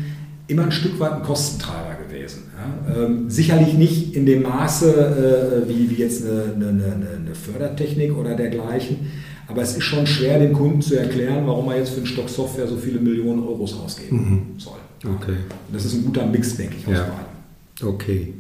[0.48, 2.44] immer ein Stück weit ein Kostentreiber gewesen.
[2.56, 3.04] Ja?
[3.04, 8.36] Ähm, sicherlich nicht in dem Maße äh, wie, wie jetzt eine, eine, eine, Fördertechnik oder
[8.36, 9.12] dergleichen,
[9.48, 12.30] aber es ist schon schwer, dem Kunden zu erklären, warum er jetzt für einen Stock
[12.30, 14.18] Software so viele Millionen Euros ausgeben
[14.56, 14.60] mhm.
[14.60, 14.78] soll.
[15.06, 15.38] Okay.
[15.72, 17.04] Das ist ein guter Mix, denke ich, aus ja.
[17.04, 17.94] beiden.
[17.94, 18.34] Okay.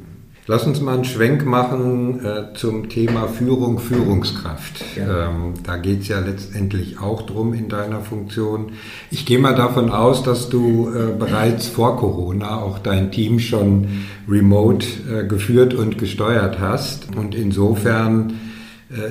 [0.49, 4.81] Lass uns mal einen Schwenk machen äh, zum Thema Führung, Führungskraft.
[4.95, 5.27] Ja.
[5.27, 8.71] Ähm, da geht es ja letztendlich auch drum in deiner Funktion.
[9.12, 14.05] Ich gehe mal davon aus, dass du äh, bereits vor Corona auch dein Team schon
[14.29, 17.13] remote äh, geführt und gesteuert hast.
[17.17, 18.39] Und insofern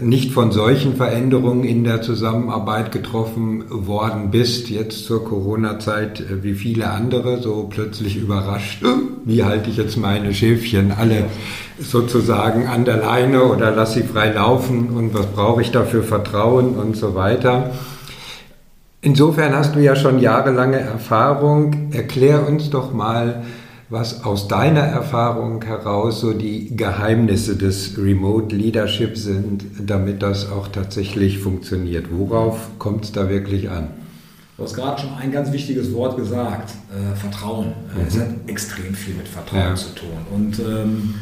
[0.01, 6.55] nicht von solchen Veränderungen in der Zusammenarbeit getroffen worden bist, jetzt zur Corona-Zeit äh, wie
[6.55, 8.87] viele andere, so plötzlich überrascht, äh,
[9.27, 11.25] wie halte ich jetzt meine Schäfchen alle
[11.79, 16.77] sozusagen an der Leine oder lass sie frei laufen und was brauche ich dafür Vertrauen
[16.77, 17.73] und so weiter.
[19.03, 21.93] Insofern hast du ja schon jahrelange Erfahrung.
[21.93, 23.45] Erklär uns doch mal,
[23.89, 30.69] was aus deiner Erfahrung heraus so die Geheimnisse des Remote Leadership sind, damit das auch
[30.69, 32.07] tatsächlich funktioniert.
[32.11, 33.89] Worauf kommt es da wirklich an?
[34.57, 37.67] Du hast gerade schon ein ganz wichtiges Wort gesagt, äh, Vertrauen.
[37.95, 38.07] Äh, mhm.
[38.09, 39.75] Es hat extrem viel mit Vertrauen ja.
[39.75, 40.09] zu tun.
[40.35, 41.15] Und ähm,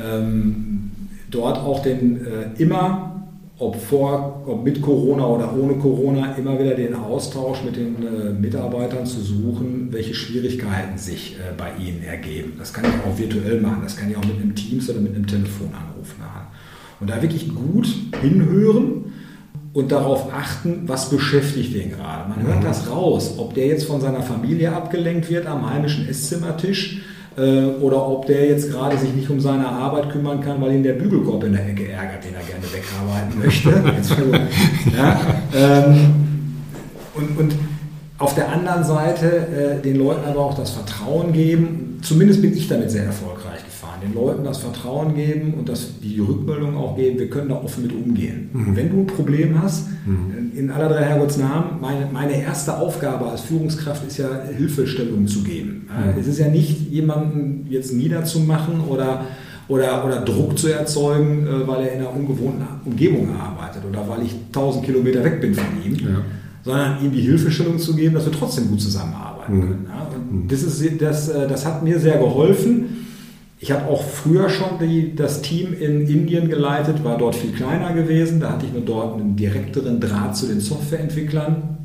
[0.00, 0.90] ähm,
[1.30, 3.13] dort auch den äh, immer
[3.58, 8.32] ob, vor, ob mit Corona oder ohne Corona, immer wieder den Austausch mit den äh,
[8.32, 12.54] Mitarbeitern zu suchen, welche Schwierigkeiten sich äh, bei ihnen ergeben.
[12.58, 15.14] Das kann ich auch virtuell machen, das kann ich auch mit einem Teams oder mit
[15.14, 16.48] einem Telefonanruf machen.
[16.98, 17.86] Und da wirklich gut
[18.20, 19.12] hinhören
[19.72, 22.28] und darauf achten, was beschäftigt den gerade.
[22.28, 22.64] Man hört mhm.
[22.64, 27.02] das raus, ob der jetzt von seiner Familie abgelenkt wird am heimischen Esszimmertisch
[27.80, 30.92] oder ob der jetzt gerade sich nicht um seine Arbeit kümmern kann, weil ihn der
[30.92, 33.70] Bügelkorb in der Ecke ärgert, den er gerne wegarbeiten möchte.
[34.96, 35.20] ja,
[35.54, 36.14] ähm,
[37.14, 37.54] und, und
[38.18, 41.83] auf der anderen Seite äh, den Leuten aber auch das Vertrauen geben.
[42.04, 44.00] Zumindest bin ich damit sehr erfolgreich gefahren.
[44.02, 47.84] Den Leuten das Vertrauen geben und das, die Rückmeldung auch geben, wir können da offen
[47.84, 48.50] mit umgehen.
[48.52, 48.76] Mhm.
[48.76, 50.52] Wenn du ein Problem hast, mhm.
[50.54, 55.88] in aller drei Herrgottsnamen, meine, meine erste Aufgabe als Führungskraft ist ja, Hilfestellung zu geben.
[55.88, 56.20] Mhm.
[56.20, 59.24] Es ist ja nicht, jemanden jetzt niederzumachen oder
[59.66, 64.22] oder, oder Druck zu erzeugen, äh, weil er in einer ungewohnten Umgebung arbeitet oder weil
[64.22, 65.94] ich 1000 Kilometer weg bin von ihm.
[65.94, 66.20] Ja
[66.64, 69.86] sondern ihm die Hilfestellung zu geben, dass wir trotzdem gut zusammenarbeiten mhm.
[69.88, 73.06] Ja, und das, ist, das, äh, das hat mir sehr geholfen.
[73.60, 77.94] Ich habe auch früher schon die, das Team in Indien geleitet, war dort viel kleiner
[77.94, 78.40] gewesen.
[78.40, 81.78] Da hatte ich nur dort einen direkteren Draht zu den Softwareentwicklern.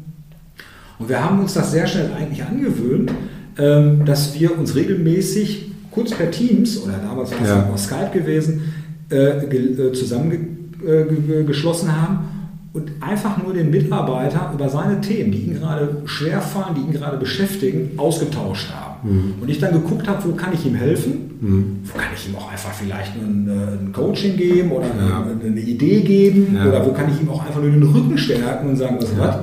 [0.97, 3.13] Und wir haben uns das sehr schnell eigentlich angewöhnt,
[3.57, 7.69] ähm, dass wir uns regelmäßig kurz per Teams oder damals war es ja.
[7.73, 8.73] auch Skype gewesen,
[9.09, 12.38] äh, äh, zusammengeschlossen haben
[12.71, 17.17] und einfach nur den Mitarbeiter über seine Themen, die ihn gerade schwerfallen, die ihn gerade
[17.17, 19.09] beschäftigen, ausgetauscht haben.
[19.09, 19.33] Mhm.
[19.41, 21.31] Und ich dann geguckt habe, wo kann ich ihm helfen?
[21.41, 21.79] Mhm.
[21.83, 25.23] Wo kann ich ihm auch einfach vielleicht ein, äh, ein Coaching geben oder ja.
[25.23, 26.55] eine, eine, Idee geben?
[26.55, 26.67] Ja.
[26.67, 29.19] Oder wo kann ich ihm auch einfach nur den Rücken stärken und sagen, was ja.
[29.19, 29.37] was?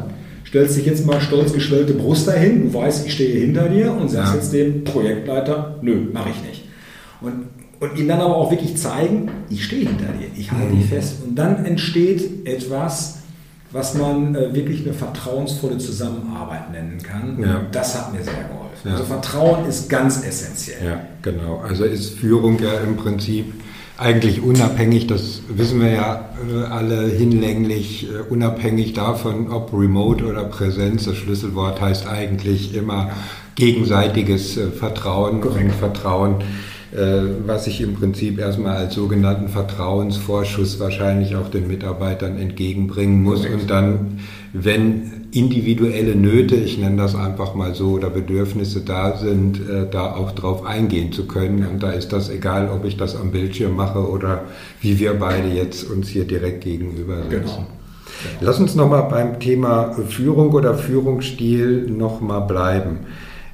[0.47, 4.09] Stellst dich jetzt mal stolz geschwellte Brust dahin, du weißt, ich stehe hinter dir und
[4.09, 6.65] sagst jetzt dem Projektleiter, nö, mache ich nicht.
[7.21, 7.47] Und
[7.81, 10.89] und ihm dann aber auch wirklich zeigen, ich stehe hinter dir, ich halte dich mhm.
[10.89, 11.17] fest.
[11.27, 13.19] Und dann entsteht etwas,
[13.73, 17.39] was man äh, wirklich eine vertrauensvolle Zusammenarbeit nennen kann.
[17.41, 17.59] Ja.
[17.59, 18.67] Und das hat mir sehr geholfen.
[18.85, 18.93] Ja.
[18.93, 20.85] Also Vertrauen ist ganz essentiell.
[20.85, 21.62] Ja, genau.
[21.67, 23.53] Also ist Führung ja im Prinzip
[23.99, 30.45] eigentlich unabhängig, das wissen wir ja äh, alle hinlänglich, äh, unabhängig davon, ob Remote oder
[30.45, 31.07] Präsenz.
[31.07, 33.11] Das Schlüsselwort heißt eigentlich immer
[33.55, 35.65] gegenseitiges äh, Vertrauen Korrekt.
[35.65, 36.37] und Vertrauen
[37.47, 43.61] was ich im Prinzip erstmal als sogenannten Vertrauensvorschuss wahrscheinlich auch den Mitarbeitern entgegenbringen muss Correct.
[43.61, 44.19] und dann,
[44.53, 50.15] wenn individuelle Nöte, ich nenne das einfach mal so, oder Bedürfnisse da sind, äh, da
[50.15, 51.67] auch drauf eingehen zu können.
[51.67, 54.45] Und da ist das egal, ob ich das am Bildschirm mache oder
[54.81, 57.31] wie wir beide jetzt uns hier direkt gegenüber sitzen.
[57.31, 57.67] Genau.
[58.41, 63.01] Lass uns nochmal beim Thema Führung oder Führungsstil nochmal bleiben.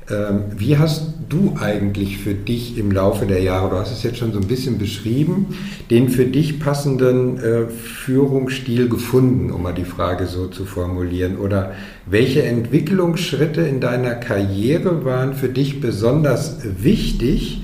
[0.09, 4.19] Ähm, wie hast du eigentlich für dich im Laufe der Jahre, du hast es jetzt
[4.19, 5.55] schon so ein bisschen beschrieben,
[5.91, 11.39] den für dich passenden äh, Führungsstil gefunden, um mal die Frage so zu formulieren?
[11.39, 11.73] Oder
[12.07, 17.63] welche Entwicklungsschritte in deiner Karriere waren für dich besonders wichtig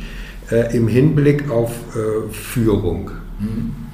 [0.51, 3.11] äh, im Hinblick auf äh, Führung?
[3.41, 3.89] Mhm.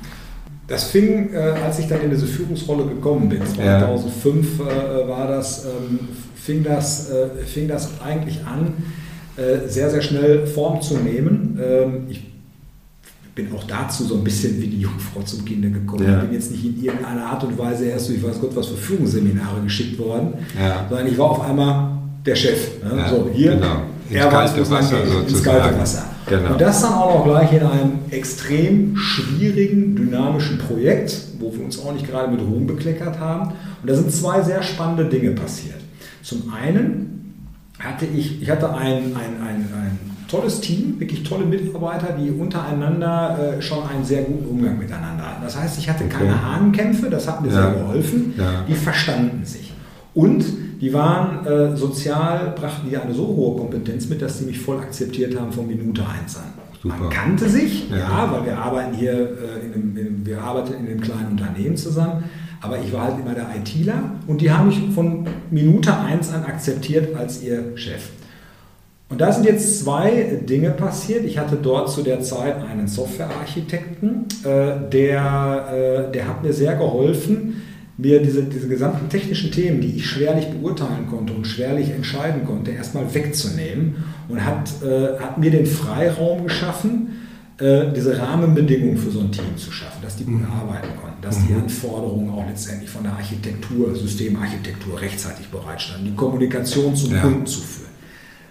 [0.66, 3.44] Das fing, äh, als ich dann in diese Führungsrolle gekommen bin.
[3.44, 4.64] 2005 ja.
[4.64, 5.98] äh, war das, ähm,
[6.35, 8.72] fing, das, äh, fing das eigentlich an,
[9.37, 11.59] sehr, sehr schnell Form zu nehmen.
[11.62, 12.23] Ähm, ich
[13.35, 16.05] bin auch dazu so ein bisschen wie die Jungfrau zum Kinder gekommen.
[16.05, 16.18] Ja.
[16.18, 18.77] Ich bin jetzt nicht in irgendeiner Art und Weise erst durch weiß Gott was für
[18.77, 20.87] Führungsseminare geschickt worden, ja.
[20.88, 22.83] sondern ich war auf einmal der Chef.
[22.83, 22.97] Ne?
[22.97, 23.83] Ja, so, hier, genau.
[24.09, 26.05] ins er kalte weiß, Wasser geht, ins kalte Wasser.
[26.27, 26.53] Genau.
[26.53, 31.79] Und das dann auch noch gleich in einem extrem schwierigen, dynamischen Projekt, wo wir uns
[31.79, 33.53] auch nicht gerade mit Ruhm bekleckert haben.
[33.83, 35.77] Und da sind zwei sehr spannende Dinge passiert.
[36.23, 37.13] Zum einen
[37.85, 43.57] hatte ich, ich hatte ein, ein, ein, ein tolles Team, wirklich tolle Mitarbeiter, die untereinander
[43.59, 45.42] äh, schon einen sehr guten Umgang miteinander hatten.
[45.44, 46.42] Das heißt, ich hatte keine okay.
[46.42, 47.55] Hahnkämpfe, das hat mir ja.
[47.55, 48.35] sehr geholfen.
[48.37, 48.64] Ja.
[48.68, 49.73] Die verstanden sich.
[50.14, 50.44] Und
[50.81, 54.79] die waren äh, sozial, brachten die eine so hohe Kompetenz mit, dass sie mich voll
[54.79, 56.42] akzeptiert haben von Minute 1 an.
[56.83, 56.97] Super.
[56.99, 57.97] Man kannte sich, ja.
[57.97, 61.77] ja, weil wir arbeiten hier, äh, in einem, in, wir arbeiten in einem kleinen Unternehmen
[61.77, 62.25] zusammen,
[62.64, 66.44] aber ich war halt immer der ITler und die haben mich von Minute 1 an
[66.44, 68.09] akzeptiert als ihr Chef.
[69.11, 71.24] Und da sind jetzt zwei Dinge passiert.
[71.24, 76.74] Ich hatte dort zu der Zeit einen Softwarearchitekten, äh, der, äh, der hat mir sehr
[76.74, 77.62] geholfen,
[77.98, 82.70] mir diese, diese gesamten technischen Themen, die ich schwerlich beurteilen konnte und schwerlich entscheiden konnte,
[82.70, 83.96] erstmal wegzunehmen
[84.29, 87.23] und hat, äh, hat mir den Freiraum geschaffen,
[87.59, 90.47] äh, diese Rahmenbedingungen für so ein Team zu schaffen, dass die gut mhm.
[90.47, 91.62] arbeiten konnten, dass die mhm.
[91.62, 97.21] Anforderungen auch letztendlich von der Architektur, Systemarchitektur rechtzeitig bereitstanden, die Kommunikation zum ja.
[97.21, 97.85] Kunden zu führen.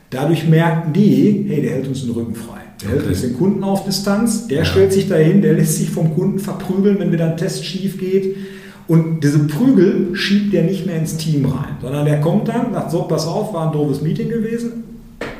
[0.10, 2.60] Dadurch merkten die, hey, der hält uns den Rücken frei.
[2.82, 3.00] Der okay.
[3.00, 4.66] hält uns den Kunden auf Distanz, der ja.
[4.66, 8.36] stellt sich dahin, der lässt sich vom Kunden verprügeln, wenn wieder ein Test schief geht
[8.88, 12.92] und diese Prügel schiebt der nicht mehr ins Team rein, sondern der kommt dann, sagt,
[12.92, 14.84] so, pass auf, war ein doofes Meeting gewesen.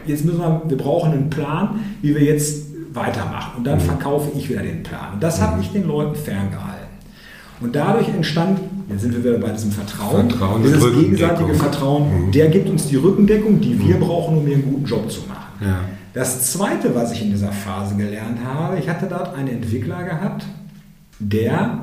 [0.06, 3.58] Jetzt müssen wir, wir brauchen einen Plan, wie wir jetzt weitermachen.
[3.58, 3.84] Und dann mhm.
[3.84, 5.14] verkaufe ich wieder den Plan.
[5.14, 6.84] Und das hat mich den Leuten ferngehalten.
[7.62, 12.32] Und dadurch entstand, jetzt sind wir wieder bei diesem Vertrauen, Vertrauen dieses gegenseitige Vertrauen, mhm.
[12.32, 14.02] der gibt uns die Rückendeckung, die wir mhm.
[14.02, 15.54] brauchen, um hier einen guten Job zu machen.
[15.62, 15.80] Ja.
[16.14, 20.46] Das Zweite, was ich in dieser Phase gelernt habe, ich hatte dort einen Entwickler gehabt,
[21.20, 21.80] der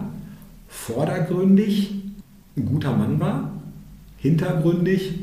[0.69, 1.95] vordergründig
[2.57, 3.51] ein guter Mann war,
[4.19, 5.15] hintergründig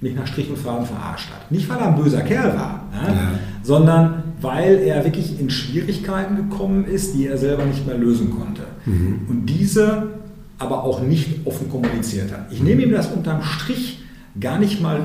[0.00, 1.50] mich nach Strich und Faden verarscht hat.
[1.50, 3.14] Nicht, weil er ein böser Kerl war, ne?
[3.14, 3.38] ja.
[3.62, 8.62] sondern weil er wirklich in Schwierigkeiten gekommen ist, die er selber nicht mehr lösen konnte.
[8.86, 9.20] Mhm.
[9.28, 10.08] Und diese
[10.58, 12.46] aber auch nicht offen kommuniziert hat.
[12.50, 14.00] Ich nehme ihm das unterm Strich
[14.40, 15.00] gar nicht mal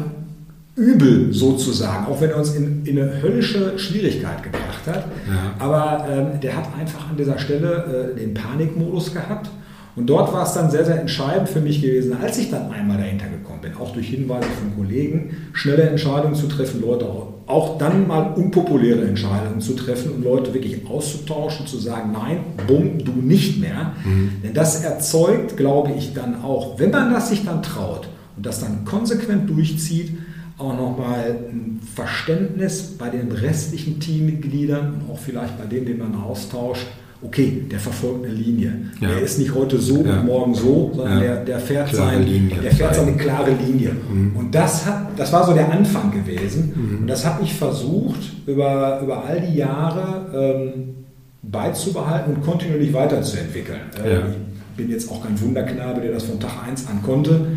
[0.76, 5.06] übel sozusagen, auch wenn er uns in, in eine höllische Schwierigkeit gebracht hat.
[5.28, 5.54] Ja.
[5.60, 9.50] Aber ähm, der hat einfach an dieser Stelle äh, den Panikmodus gehabt
[9.96, 12.98] und dort war es dann sehr, sehr entscheidend für mich gewesen, als ich dann einmal
[12.98, 17.06] dahinter gekommen bin, auch durch Hinweise von Kollegen, schnelle Entscheidungen zu treffen, Leute
[17.46, 23.04] auch dann mal unpopuläre Entscheidungen zu treffen und Leute wirklich auszutauschen, zu sagen, nein, bumm,
[23.04, 23.94] du nicht mehr.
[24.06, 24.32] Mhm.
[24.44, 28.62] Denn das erzeugt, glaube ich, dann auch, wenn man das sich dann traut und das
[28.62, 30.18] dann konsequent durchzieht,
[30.58, 36.16] auch nochmal ein Verständnis bei den restlichen Teammitgliedern und auch vielleicht bei denen, denen man
[36.16, 36.88] austauscht,
[37.26, 38.74] okay, der verfolgt eine Linie.
[39.00, 39.10] Ja.
[39.10, 40.20] Der ist nicht heute so ja.
[40.20, 41.24] und morgen so, sondern ja.
[41.24, 43.92] der, der fährt, sein, der fährt seine klare Linie.
[43.94, 44.36] Mhm.
[44.36, 46.74] Und das, hat, das war so der Anfang gewesen.
[46.76, 46.98] Mhm.
[47.00, 50.96] Und das habe ich versucht, über, über all die Jahre ähm,
[51.42, 53.80] beizubehalten und kontinuierlich weiterzuentwickeln.
[54.04, 57.48] Äh, ich bin jetzt auch kein Wunderknabe, der das von Tag 1 an konnte.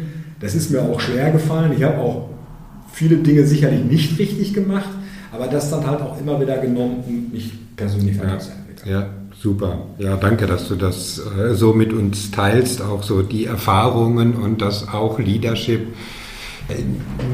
[0.41, 1.73] Das ist mir auch schwer gefallen.
[1.77, 2.29] Ich habe auch
[2.93, 4.91] viele Dinge sicherlich nicht richtig gemacht,
[5.33, 8.89] aber das dann halt auch immer wieder genommen, um mich persönlich weiterzuentwickeln.
[9.39, 9.79] Super.
[9.99, 14.63] Ja, danke, dass du das äh, so mit uns teilst, auch so die Erfahrungen und
[14.63, 15.89] dass auch Leadership
[16.69, 16.83] äh,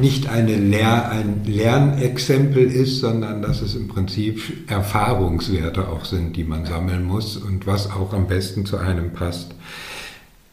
[0.00, 6.44] nicht eine Lehr ein Lernexempel ist, sondern dass es im Prinzip Erfahrungswerte auch sind, die
[6.44, 9.54] man sammeln muss und was auch am besten zu einem passt.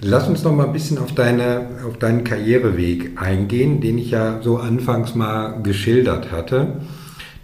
[0.01, 4.39] Lass uns noch mal ein bisschen auf, deine, auf deinen Karriereweg eingehen, den ich ja
[4.41, 6.77] so anfangs mal geschildert hatte.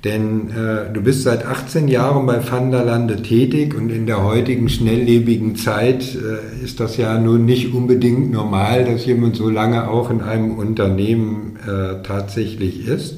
[0.06, 5.56] Denn äh, du bist seit 18 Jahren bei Vanderlande tätig und in der heutigen schnelllebigen
[5.56, 10.22] Zeit äh, ist das ja nun nicht unbedingt normal, dass jemand so lange auch in
[10.22, 13.18] einem Unternehmen äh, tatsächlich ist.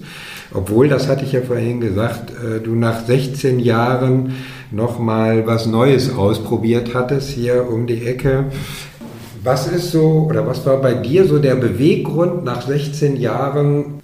[0.54, 4.36] Obwohl, das hatte ich ja vorhin gesagt, äh, du nach 16 Jahren
[4.72, 8.46] nochmal was Neues ausprobiert hattest hier um die Ecke.
[9.44, 14.02] Was ist so, oder was war bei dir so der Beweggrund nach 16 Jahren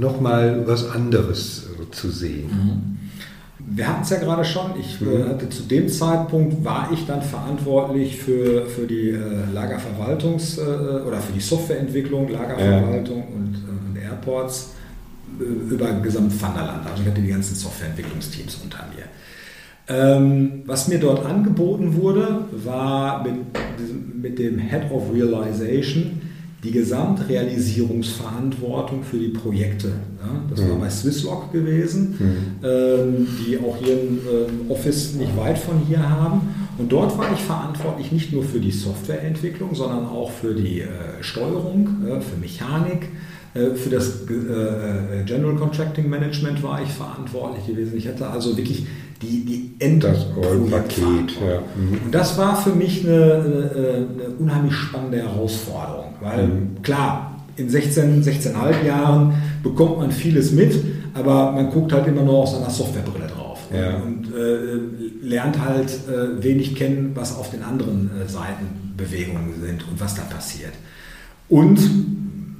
[0.00, 2.48] nochmal was anderes zu sehen.
[2.48, 2.96] Mhm.
[3.72, 4.72] Wir hatten es ja gerade schon.
[4.80, 5.28] Ich mhm.
[5.28, 9.18] hatte zu dem Zeitpunkt war ich dann verantwortlich für, für die äh,
[9.54, 13.24] Lagerverwaltungs- äh, oder für die Softwareentwicklung, Lagerverwaltung ja.
[13.24, 14.74] und, äh, und, Airports
[15.38, 16.86] äh, über gesamt Vanderland.
[16.90, 19.04] Also ich hatte die ganzen Softwareentwicklungsteams unter mir.
[19.88, 23.34] Ähm, was mir dort angeboten wurde, war mit,
[24.22, 26.20] mit dem Head of Realization
[26.62, 29.88] die Gesamtrealisierungsverantwortung für die Projekte.
[29.88, 30.70] Ja, das mhm.
[30.70, 32.58] war bei Swisslog gewesen, mhm.
[32.62, 36.42] ähm, die auch hier ein ähm, Office nicht weit von hier haben.
[36.76, 40.86] Und dort war ich verantwortlich nicht nur für die Softwareentwicklung, sondern auch für die äh,
[41.20, 43.08] Steuerung, äh, für Mechanik.
[43.54, 47.96] Äh, für das äh, äh, General Contracting Management war ich verantwortlich gewesen.
[47.96, 48.86] Ich hatte also wirklich
[49.22, 51.32] die, die Endprojektpaket.
[51.40, 51.60] Ja.
[51.76, 51.98] Mhm.
[52.06, 56.82] Und das war für mich eine, eine, eine unheimlich spannende Herausforderung, weil mhm.
[56.82, 60.74] klar, in 16, 16,5 Jahren bekommt man vieles mit,
[61.14, 63.96] aber man guckt halt immer nur aus seiner Softwarebrille drauf ja.
[63.96, 69.86] und äh, lernt halt äh, wenig kennen, was auf den anderen äh, Seiten Bewegungen sind
[69.88, 70.72] und was da passiert.
[71.48, 71.78] Und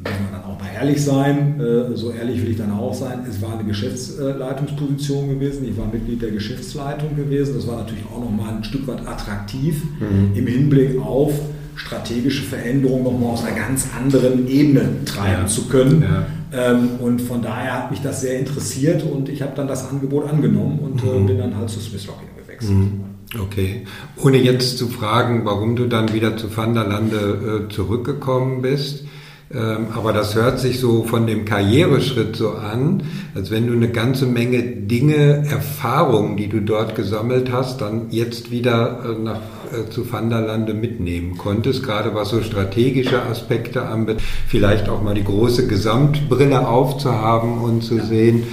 [0.03, 3.21] muss man dann auch mal ehrlich sein, äh, so ehrlich will ich dann auch sein,
[3.29, 8.21] es war eine Geschäftsleitungsposition gewesen, ich war Mitglied der Geschäftsleitung gewesen, das war natürlich auch
[8.21, 10.33] nochmal ein Stück weit attraktiv mhm.
[10.35, 11.33] im Hinblick auf
[11.77, 15.47] strategische Veränderungen nochmal aus einer ganz anderen Ebene treiben ja.
[15.47, 16.03] zu können.
[16.03, 16.27] Ja.
[16.53, 20.29] Ähm, und von daher hat mich das sehr interessiert und ich habe dann das Angebot
[20.29, 21.27] angenommen und äh, mhm.
[21.27, 22.77] bin dann halt zu Swiss Rocking gewechselt.
[22.77, 23.01] Mhm.
[23.41, 23.87] Okay.
[24.17, 29.05] Ohne jetzt zu fragen, warum du dann wieder zu Vanderlande äh, zurückgekommen bist,
[29.53, 33.03] aber das hört sich so von dem Karriereschritt so an,
[33.35, 38.53] als wenn du eine ganze Menge Dinge, Erfahrungen, die du dort gesammelt hast, dann jetzt
[38.53, 39.41] wieder äh, nach
[39.73, 45.25] äh, zu Vanderlande mitnehmen konntest, gerade was so strategische Aspekte anbetrifft, vielleicht auch mal die
[45.25, 48.45] große Gesamtbrille aufzuhaben und zu sehen,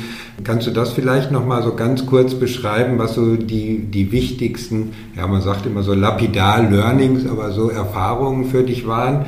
[0.43, 4.91] Kannst du das vielleicht noch mal so ganz kurz beschreiben, was so die, die wichtigsten,
[5.15, 9.25] ja, man sagt immer so lapidar Learnings, aber so Erfahrungen für dich waren,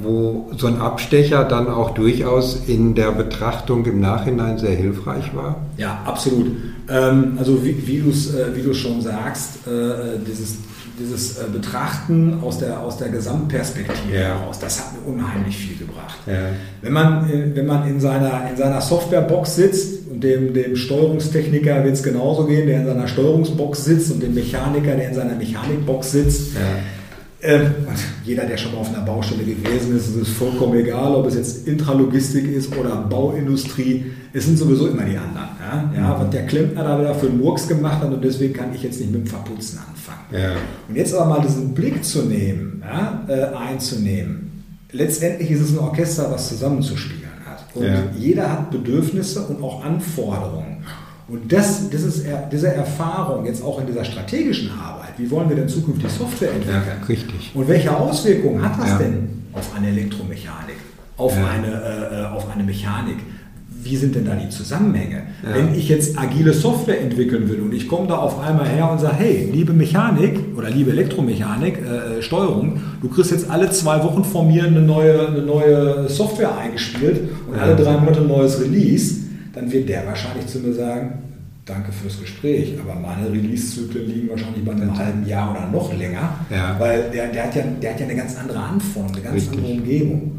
[0.00, 5.56] wo so ein Abstecher dann auch durchaus in der Betrachtung im Nachhinein sehr hilfreich war?
[5.76, 6.52] Ja, absolut.
[6.88, 10.58] Ähm, also wie, wie du es äh, wie schon sagst, äh, dieses,
[11.00, 14.38] dieses Betrachten aus der, aus der Gesamtperspektive ja.
[14.38, 16.18] heraus, das hat mir unheimlich viel gebracht.
[16.26, 16.50] Ja.
[16.80, 21.94] Wenn man, wenn man in, seiner, in seiner Softwarebox sitzt und dem, dem Steuerungstechniker wird
[21.94, 26.12] es genauso gehen, der in seiner Steuerungsbox sitzt und dem Mechaniker, der in seiner Mechanikbox
[26.12, 26.60] sitzt, ja
[27.42, 27.74] ähm,
[28.24, 31.34] jeder, der schon mal auf einer Baustelle gewesen ist, ist es vollkommen egal, ob es
[31.34, 34.06] jetzt Intralogistik ist oder Bauindustrie.
[34.32, 35.48] Es sind sowieso immer die anderen.
[35.60, 35.92] Ja?
[35.94, 38.82] ja was der Klempner da wieder für einen Murks gemacht hat und deswegen kann ich
[38.82, 40.42] jetzt nicht mit dem Verputzen anfangen.
[40.42, 40.52] Ja.
[40.88, 44.64] Und jetzt aber mal diesen Blick zu nehmen, ja, äh, einzunehmen.
[44.92, 47.64] Letztendlich ist es ein Orchester, was zusammenzuspielen hat.
[47.74, 50.84] Und jeder hat Bedürfnisse und auch Anforderungen.
[51.28, 55.56] Und das, das ist, diese Erfahrung jetzt auch in dieser strategischen Arbeit, wie wollen wir
[55.56, 56.82] denn zukünftig Software entwickeln?
[57.00, 57.52] Ja, richtig.
[57.54, 58.98] Und welche Auswirkungen hat das ja.
[58.98, 60.76] denn auf eine Elektromechanik,
[61.16, 61.46] auf, ja.
[61.48, 63.16] eine, äh, äh, auf eine Mechanik?
[63.82, 65.22] Wie sind denn da die Zusammenhänge?
[65.42, 68.98] Wenn ich jetzt agile Software entwickeln will und ich komme da auf einmal her und
[68.98, 74.02] sage, hey, liebe Mechanik oder liebe Elektromechanik, äh, äh, Steuerung, du kriegst jetzt alle zwei
[74.02, 78.60] Wochen von mir eine neue, eine neue Software eingespielt und alle drei Monate ein neues
[78.60, 79.20] Release,
[79.52, 81.22] dann wird der wahrscheinlich zu mir sagen,
[81.66, 86.38] danke fürs Gespräch, aber meine Release-Zyklen liegen wahrscheinlich bei einem halben Jahr oder noch länger,
[86.48, 86.76] ja.
[86.78, 89.58] weil der, der, hat ja, der hat ja eine ganz andere Anforderung, eine ganz Richtig.
[89.58, 90.32] andere Umgebung.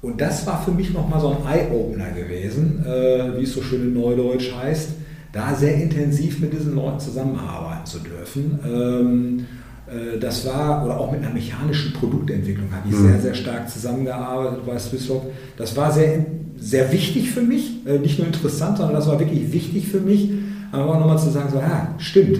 [0.00, 3.82] Und das war für mich nochmal so ein Eye-Opener gewesen, äh, wie es so schön
[3.82, 4.90] in Neudeutsch heißt,
[5.32, 8.58] da sehr intensiv mit diesen Leuten zusammenarbeiten zu dürfen.
[8.64, 9.46] Ähm,
[9.88, 13.08] äh, das war, oder auch mit einer mechanischen Produktentwicklung habe ich mhm.
[13.08, 15.24] sehr, sehr stark zusammengearbeitet bei Swisslock.
[15.56, 16.26] Das war sehr,
[16.60, 20.30] sehr wichtig für mich, äh, nicht nur interessant, sondern das war wirklich wichtig für mich,
[20.72, 22.38] aber auch nochmal zu sagen, so, ja, stimmt,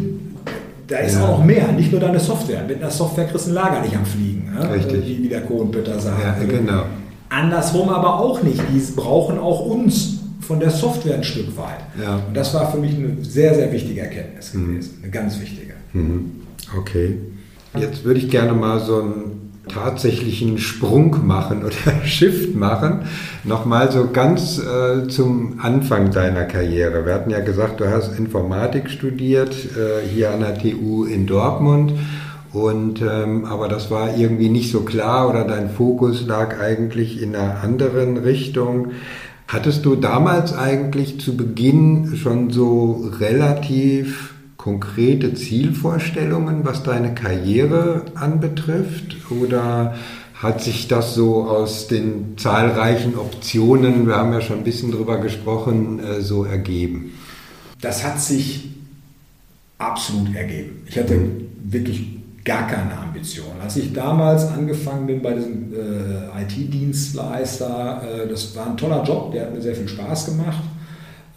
[0.88, 1.28] da ist ja.
[1.28, 2.64] auch mehr, nicht nur deine Software.
[2.66, 4.74] Mit einer Software kriegst du ein Lager nicht am Fliegen, ne?
[4.74, 5.06] Richtig.
[5.06, 6.22] wie, wie der Kohlenpötter sagt.
[6.22, 6.84] Ja, genau.
[7.28, 8.60] Andersrum aber auch nicht.
[8.72, 11.80] Die brauchen auch uns von der Software ein Stück weit.
[12.02, 12.16] Ja.
[12.26, 14.66] Und das war für mich eine sehr, sehr wichtige Erkenntnis mhm.
[14.68, 14.98] gewesen.
[15.02, 15.74] Eine ganz wichtige.
[15.92, 16.30] Mhm.
[16.78, 17.18] Okay.
[17.78, 23.02] Jetzt würde ich gerne mal so einen tatsächlichen Sprung machen oder Shift machen.
[23.44, 27.06] Nochmal so ganz äh, zum Anfang deiner Karriere.
[27.06, 31.92] Wir hatten ja gesagt, du hast Informatik studiert äh, hier an der TU in Dortmund.
[32.52, 37.36] Und ähm, aber das war irgendwie nicht so klar oder dein Fokus lag eigentlich in
[37.36, 38.92] einer anderen Richtung.
[39.46, 44.34] Hattest du damals eigentlich zu Beginn schon so relativ
[44.68, 49.16] konkrete Zielvorstellungen, was deine Karriere anbetrifft?
[49.30, 49.94] Oder
[50.34, 55.18] hat sich das so aus den zahlreichen Optionen, wir haben ja schon ein bisschen drüber
[55.20, 57.12] gesprochen, äh, so ergeben?
[57.80, 58.68] Das hat sich
[59.78, 60.82] absolut ergeben.
[60.86, 61.18] Ich hatte
[61.64, 63.58] wirklich gar keine Ambition.
[63.62, 69.32] Als ich damals angefangen bin bei diesem äh, IT-Dienstleister, äh, das war ein toller Job,
[69.32, 70.62] der hat mir sehr viel Spaß gemacht.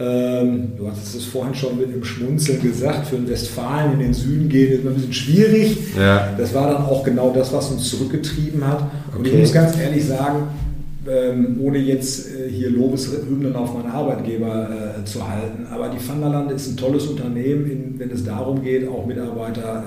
[0.01, 4.13] Ähm, du hattest es vorhin schon mit einem Schmunzeln gesagt, für den Westfalen in den
[4.13, 5.77] Süden gehen ist immer ein bisschen schwierig.
[5.97, 6.29] Ja.
[6.37, 8.89] Das war dann auch genau das, was uns zurückgetrieben hat.
[9.13, 9.29] Und okay.
[9.29, 10.47] ich muss ganz ehrlich sagen,
[11.07, 15.67] ähm, ohne jetzt äh, hier Lobeshymnen auf meinen Arbeitgeber äh, zu halten.
[15.71, 19.83] Aber die Vanderlande ist ein tolles Unternehmen, in, wenn es darum geht, auch Mitarbeiter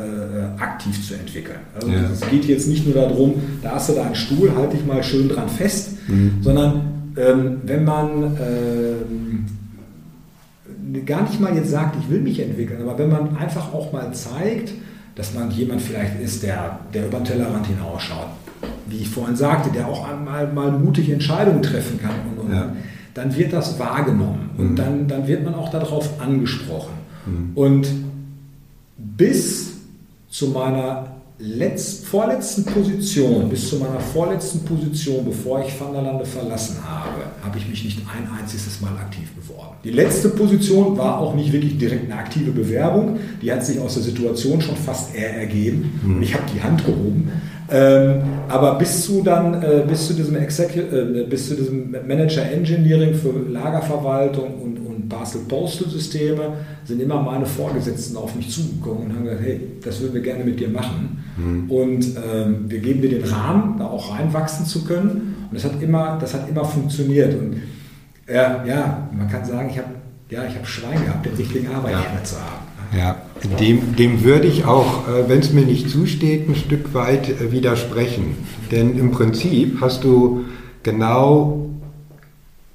[0.59, 1.59] äh, aktiv zu entwickeln.
[1.75, 2.11] Also ja.
[2.13, 5.03] es geht jetzt nicht nur darum, da hast du da einen Stuhl, halte dich mal
[5.03, 6.39] schön dran fest, mhm.
[6.41, 9.47] sondern ähm, wenn man ähm,
[11.03, 14.13] gar nicht mal jetzt sagt, ich will mich entwickeln, aber wenn man einfach auch mal
[14.13, 14.73] zeigt,
[15.15, 18.29] dass man jemand vielleicht ist, der, der über den Tellerrand hinausschaut,
[18.87, 22.73] wie ich vorhin sagte, der auch einmal mal mutig Entscheidungen treffen kann und, und ja.
[23.15, 24.77] dann wird das wahrgenommen und mhm.
[24.77, 26.95] dann, dann wird man auch darauf angesprochen.
[27.27, 27.51] Mhm.
[27.55, 27.89] Und
[28.97, 29.75] bis
[30.29, 36.25] zu meiner letzt, vorletzten Position, bis zu meiner vorletzten Position, bevor ich Van der Lande
[36.25, 39.75] verlassen habe, habe ich mich nicht ein einziges Mal aktiv beworben.
[39.83, 43.95] Die letzte Position war auch nicht wirklich direkt eine aktive Bewerbung, die hat sich aus
[43.95, 46.01] der Situation schon fast eher ergeben.
[46.05, 46.23] Mhm.
[46.23, 47.33] Ich habe die Hand gehoben.
[47.71, 53.15] Ähm, aber bis zu dann, äh, bis zu diesem äh, bis zu diesem Manager Engineering
[53.15, 56.53] für Lagerverwaltung und, und Basel Postal Systeme
[56.85, 60.45] sind immer meine Vorgesetzten auf mich zugekommen und haben gesagt, hey, das würden wir gerne
[60.45, 61.25] mit dir machen.
[61.37, 61.71] Mhm.
[61.71, 65.37] Und ähm, wir geben dir den Rahmen, da auch reinwachsen zu können.
[65.51, 67.35] Und das hat immer, das hat immer funktioniert.
[67.35, 67.61] Und
[68.27, 69.89] äh, ja, man kann sagen, ich habe
[70.31, 72.25] ja, hab Schwein gehabt, den richtigen Arbeitgeber ja.
[72.25, 72.65] zu haben.
[72.97, 73.17] Ja,
[73.59, 77.51] dem, dem würde ich auch, äh, wenn es mir nicht zusteht, ein Stück weit äh,
[77.53, 78.37] widersprechen.
[78.71, 80.45] Denn im Prinzip hast du
[80.83, 81.71] genau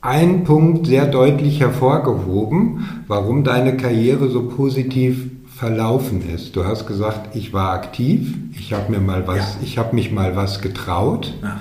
[0.01, 6.55] einen Punkt sehr deutlich hervorgehoben, warum deine Karriere so positiv verlaufen ist.
[6.55, 9.59] Du hast gesagt, ich war aktiv, ich habe mir mal was, ja.
[9.61, 11.57] ich habe mich mal was getraut, ja.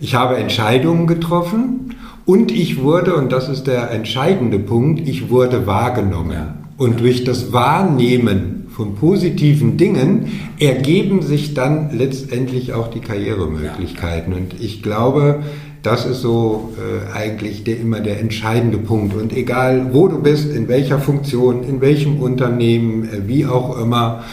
[0.00, 5.66] ich habe Entscheidungen getroffen und ich wurde, und das ist der entscheidende Punkt, ich wurde
[5.66, 6.32] wahrgenommen.
[6.32, 6.54] Ja.
[6.78, 14.32] Und durch das Wahrnehmen von positiven Dingen ergeben sich dann letztendlich auch die Karrieremöglichkeiten.
[14.32, 15.44] Und ich glaube,
[15.84, 19.14] das ist so äh, eigentlich der, immer der entscheidende Punkt.
[19.14, 24.24] Und egal, wo du bist, in welcher Funktion, in welchem Unternehmen, äh, wie auch immer,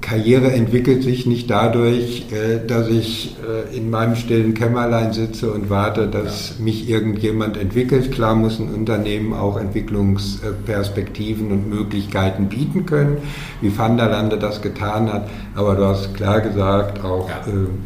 [0.00, 5.70] Karriere entwickelt sich nicht dadurch, äh, dass ich äh, in meinem stillen Kämmerlein sitze und
[5.70, 6.64] warte, dass ja.
[6.64, 8.12] mich irgendjemand entwickelt.
[8.12, 13.16] Klar muss ein Unternehmen auch Entwicklungsperspektiven und Möglichkeiten bieten können,
[13.60, 15.28] wie Van der Lande das getan hat.
[15.56, 17.42] Aber du hast klar gesagt, auch ja.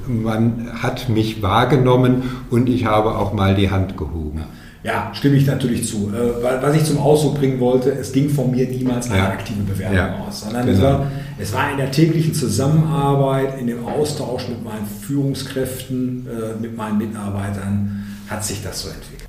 [0.07, 4.41] man hat mich wahrgenommen und ich habe auch mal die Hand gehoben.
[4.41, 4.47] Ja.
[4.89, 6.11] Ja, stimme ich natürlich zu.
[6.15, 9.29] Äh, was ich zum Ausdruck bringen wollte, es ging von mir niemals eine ja.
[9.29, 10.25] aktive Bewerbung ja.
[10.27, 10.79] aus, sondern genau.
[10.79, 16.59] es, war, es war in der täglichen Zusammenarbeit, in dem Austausch mit meinen Führungskräften, äh,
[16.59, 19.29] mit meinen Mitarbeitern, hat sich das so entwickelt.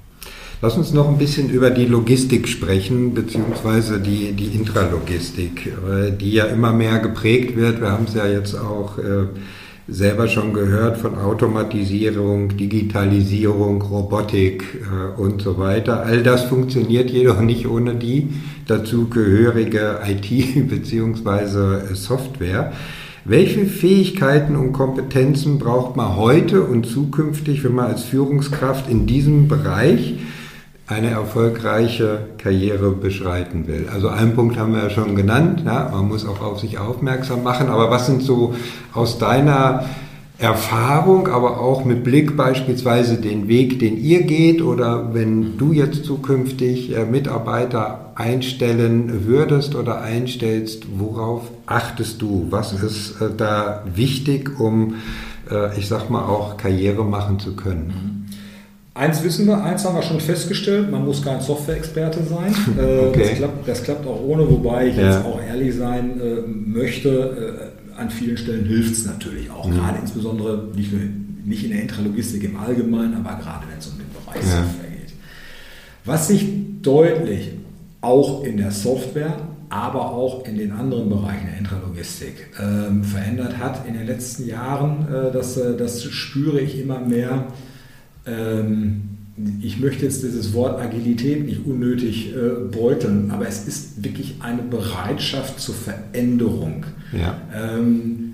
[0.61, 5.71] Lass uns noch ein bisschen über die Logistik sprechen, beziehungsweise die, die Intralogistik,
[6.19, 7.79] die ja immer mehr geprägt wird.
[7.79, 8.97] Wir haben es ja jetzt auch
[9.89, 16.03] selber schon gehört von Automatisierung, Digitalisierung, Robotik äh, und so weiter.
[16.03, 18.29] All das funktioniert jedoch nicht ohne die
[18.67, 21.93] dazugehörige IT bzw.
[21.95, 22.71] Software.
[23.25, 29.47] Welche Fähigkeiten und Kompetenzen braucht man heute und zukünftig, wenn man als Führungskraft in diesem
[29.47, 30.15] Bereich
[30.89, 33.87] eine erfolgreiche Karriere beschreiten will.
[33.93, 37.43] Also einen Punkt haben wir ja schon genannt, ja, man muss auch auf sich aufmerksam
[37.43, 38.55] machen, aber was sind so
[38.93, 39.85] aus deiner
[40.39, 46.05] Erfahrung, aber auch mit Blick beispielsweise den Weg, den ihr geht oder wenn du jetzt
[46.05, 52.47] zukünftig äh, Mitarbeiter einstellen würdest oder einstellst, worauf achtest du?
[52.49, 54.95] Was ist äh, da wichtig, um,
[55.51, 58.18] äh, ich sag mal, auch Karriere machen zu können?
[58.99, 62.53] Eins wissen wir, eins haben wir schon festgestellt, man muss kein Software-Experte sein.
[62.77, 63.19] Äh, okay.
[63.21, 65.05] das, klappt, das, klappt, auch ohne, wobei ich ja.
[65.05, 69.75] jetzt auch ehrlich sein äh, möchte, äh, an vielen Stellen hilft es natürlich auch, mhm.
[69.75, 71.01] gerade insbesondere nicht, nur,
[71.45, 74.63] nicht in der Intralogistik im Allgemeinen, aber gerade wenn es um den Bereich ja.
[74.63, 75.13] Software geht.
[76.03, 76.47] Was sich
[76.81, 77.51] deutlich
[78.01, 79.33] auch in der Software,
[79.69, 85.07] aber auch in den anderen Bereichen der Intralogistik ähm, verändert hat in den letzten Jahren,
[85.07, 87.47] äh, das, äh, das spüre ich immer mehr,
[88.25, 89.01] ähm,
[89.61, 94.61] ich möchte jetzt dieses Wort Agilität nicht unnötig äh, beuteln, aber es ist wirklich eine
[94.61, 96.85] Bereitschaft zur Veränderung.
[97.13, 97.39] Ja.
[97.53, 98.33] Ähm,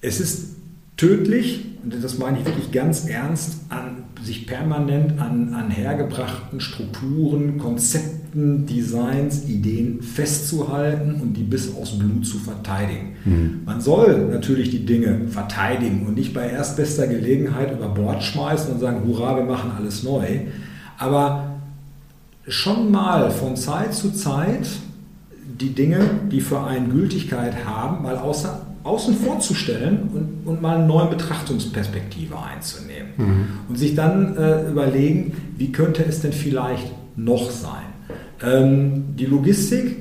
[0.00, 0.56] es ist
[0.96, 7.58] tödlich, und das meine ich wirklich ganz ernst, an sich permanent an, an hergebrachten Strukturen,
[7.58, 13.14] Konzepten, Designs, Ideen festzuhalten und die bis aufs Blut zu verteidigen.
[13.24, 13.60] Mhm.
[13.64, 18.80] Man soll natürlich die Dinge verteidigen und nicht bei erstbester Gelegenheit über Bord schmeißen und
[18.80, 20.40] sagen, hurra, wir machen alles neu.
[20.98, 21.60] Aber
[22.46, 24.68] schon mal von Zeit zu Zeit
[25.60, 25.98] die Dinge,
[26.30, 32.34] die für einen Gültigkeit haben, mal außer außen vorzustellen und, und mal eine neue Betrachtungsperspektive
[32.40, 33.10] einzunehmen.
[33.16, 33.46] Mhm.
[33.68, 37.84] Und sich dann äh, überlegen, wie könnte es denn vielleicht noch sein.
[38.42, 39.96] Ähm, die Logistik,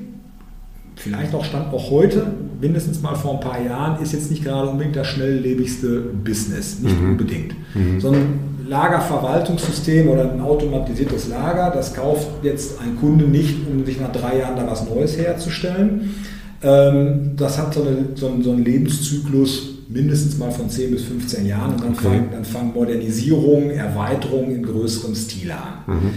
[0.95, 2.27] vielleicht auch Stand auch heute,
[2.61, 6.99] mindestens mal vor ein paar Jahren, ist jetzt nicht gerade unbedingt das schnelllebigste Business, nicht
[6.99, 7.11] mhm.
[7.11, 7.99] unbedingt, mhm.
[7.99, 14.11] sondern Lagerverwaltungssystem oder ein automatisiertes Lager, das kauft jetzt ein Kunde nicht, um sich nach
[14.11, 16.13] drei Jahren da was Neues herzustellen,
[16.61, 21.45] das hat so, eine, so, einen, so, einen, Lebenszyklus mindestens mal von 10 bis 15
[21.45, 22.03] Jahren und dann, okay.
[22.03, 25.83] fangen, dann fangen Modernisierungen, Erweiterungen in größerem Stil an.
[25.85, 26.11] Mhm.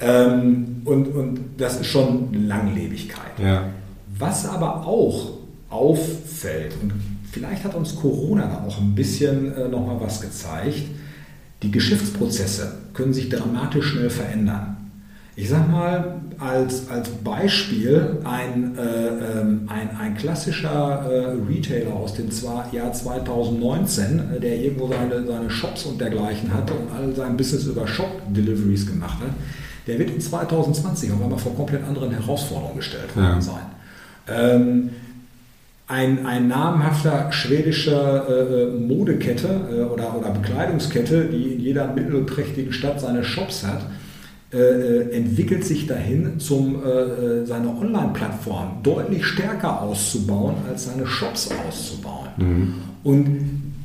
[0.00, 3.38] Ähm, und, und das ist schon Langlebigkeit.
[3.42, 3.64] Ja.
[4.18, 5.38] Was aber auch
[5.70, 6.92] auffällt, und
[7.32, 10.82] vielleicht hat uns Corona da auch ein bisschen äh, nochmal was gezeigt,
[11.62, 14.76] die Geschäftsprozesse können sich dramatisch schnell verändern.
[15.34, 22.14] Ich sage mal als, als Beispiel ein, äh, ähm, ein, ein klassischer äh, Retailer aus
[22.14, 22.28] dem
[22.72, 27.64] Jahr 2019, äh, der irgendwo seine, seine Shops und dergleichen hatte und all sein Business
[27.64, 29.30] über Shop-Deliveries gemacht hat,
[29.86, 33.40] der wird in 2020 auf einmal vor komplett anderen Herausforderungen gestellt worden ja.
[33.40, 33.62] sein.
[34.28, 34.90] Ähm,
[35.88, 43.00] ein, ein namhafter schwedischer äh, Modekette äh, oder, oder Bekleidungskette, die in jeder mittelprächtigen Stadt
[43.00, 43.86] seine Shops hat,
[44.56, 51.06] äh, äh, entwickelt sich dahin, zum, äh, äh, seine Online-Plattform deutlich stärker auszubauen, als seine
[51.06, 52.28] Shops auszubauen.
[52.38, 52.74] Mhm.
[53.04, 53.26] Und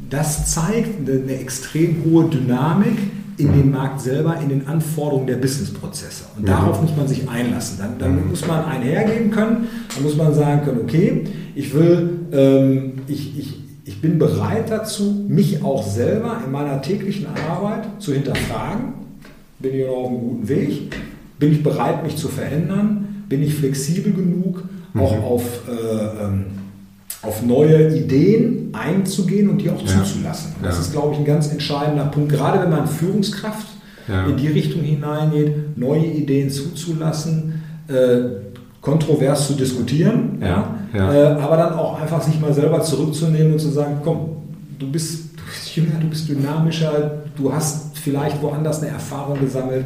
[0.10, 2.98] das zeigt eine, extrem hohe Dynamik
[3.38, 6.24] in dem Markt selber, in den Anforderungen der Businessprozesse.
[6.38, 6.48] Und mhm.
[6.48, 7.78] darauf muss man sich einlassen.
[7.78, 8.30] Dann, dann mhm.
[8.30, 13.60] muss man einhergehen können, dann muss man sagen können, okay, ich will, ähm, ich, ich,
[13.84, 19.02] ich bin bereit dazu, mich auch selber in meiner täglichen Arbeit zu hinterfragen
[19.62, 20.96] bin ich noch auf einem guten Weg?
[21.40, 23.26] Bin ich bereit, mich zu verändern?
[23.30, 24.64] Bin ich flexibel genug,
[24.96, 25.24] auch mhm.
[25.24, 26.46] auf, äh, ähm,
[27.22, 30.04] auf neue Ideen einzugehen und die auch ja.
[30.04, 30.56] zuzulassen?
[30.62, 30.82] Das ja.
[30.82, 33.68] ist, glaube ich, ein ganz entscheidender Punkt, gerade wenn man Führungskraft
[34.08, 34.26] ja.
[34.26, 38.20] in die Richtung hineingeht, neue Ideen zuzulassen, äh,
[38.82, 41.14] kontrovers zu diskutieren, ja, ja.
[41.14, 44.30] Äh, aber dann auch einfach sich mal selber zurückzunehmen und zu sagen, komm,
[44.80, 49.86] du bist, du bist jünger, du bist dynamischer, du hast vielleicht woanders eine Erfahrung gesammelt.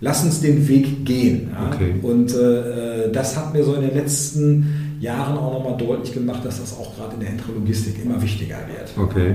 [0.00, 1.50] Lass uns den Weg gehen.
[1.52, 1.70] Ja?
[1.72, 1.94] Okay.
[2.02, 6.60] Und äh, das hat mir so in den letzten Jahren auch nochmal deutlich gemacht, dass
[6.60, 8.90] das auch gerade in der Intralogistik immer wichtiger wird.
[8.96, 9.34] Okay.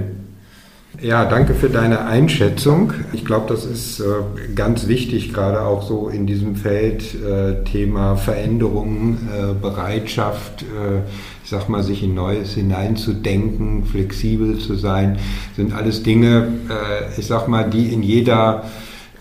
[1.00, 2.94] Ja, danke für deine Einschätzung.
[3.14, 4.04] Ich glaube, das ist äh,
[4.56, 11.70] ganz wichtig, gerade auch so in diesem Feld äh, Thema Veränderung, äh, Bereitschaft, äh, sag
[11.70, 15.20] mal, sich in Neues hineinzudenken, flexibel zu sein,
[15.56, 18.64] sind alles Dinge, äh, ich sag mal, die in jeder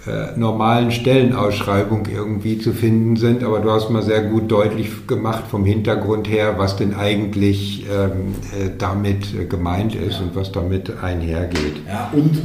[0.06, 3.42] äh, normalen Stellenausschreibung irgendwie zu finden sind.
[3.42, 8.34] Aber du hast mal sehr gut deutlich gemacht vom Hintergrund her, was denn eigentlich ähm,
[8.58, 10.22] äh, damit äh, gemeint ist ja.
[10.22, 11.82] und was damit einhergeht.
[11.86, 12.40] Ja, und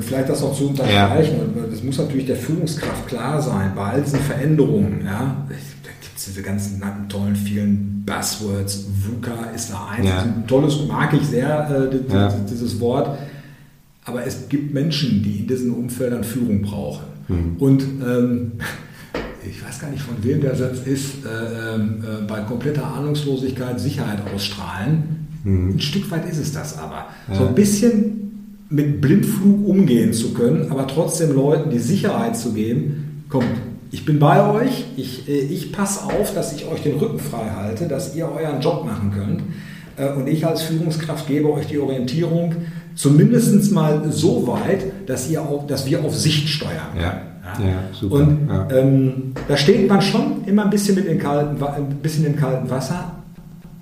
[0.00, 1.62] vielleicht das noch zu unterstreichen, ja.
[1.70, 5.77] das muss natürlich der Führungskraft klar sein, bei all diesen Veränderungen, ja, es
[6.26, 10.22] diese ganzen tollen, vielen Buzzwords, VUCA ist da eins, ja.
[10.22, 12.28] ein tolles, mag ich sehr, äh, ja.
[12.50, 13.18] dieses Wort,
[14.04, 17.04] aber es gibt Menschen, die in diesen Umfeldern Führung brauchen.
[17.28, 17.56] Mhm.
[17.58, 18.52] Und ähm,
[19.48, 23.78] ich weiß gar nicht, von wem der Satz ist, äh, ähm, äh, bei kompletter Ahnungslosigkeit
[23.78, 25.28] Sicherheit ausstrahlen.
[25.44, 25.70] Mhm.
[25.74, 27.06] Ein Stück weit ist es das aber.
[27.28, 27.34] Ja.
[27.34, 28.18] So ein bisschen
[28.70, 33.46] mit Blindflug umgehen zu können, aber trotzdem Leuten die Sicherheit zu geben, kommt,
[33.90, 37.50] ich bin bei euch, ich, äh, ich passe auf, dass ich euch den Rücken frei
[37.56, 39.42] halte, dass ihr euren Job machen könnt.
[39.96, 42.54] Äh, und ich als Führungskraft gebe euch die Orientierung,
[42.94, 46.96] zumindest mal so weit, dass, ihr auf, dass wir auf Sicht steuern.
[47.00, 47.22] Ja.
[47.60, 48.08] Ja.
[48.10, 48.68] Und ja.
[48.70, 52.68] ähm, da steht man schon immer ein bisschen, mit in kalten, ein bisschen im kalten
[52.68, 53.17] Wasser.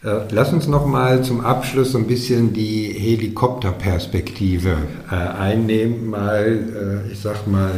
[0.07, 4.77] Äh, lass uns noch mal zum Abschluss so ein bisschen die Helikopterperspektive
[5.11, 6.09] äh, einnehmen.
[6.09, 7.73] Mal, äh, ich sag mal,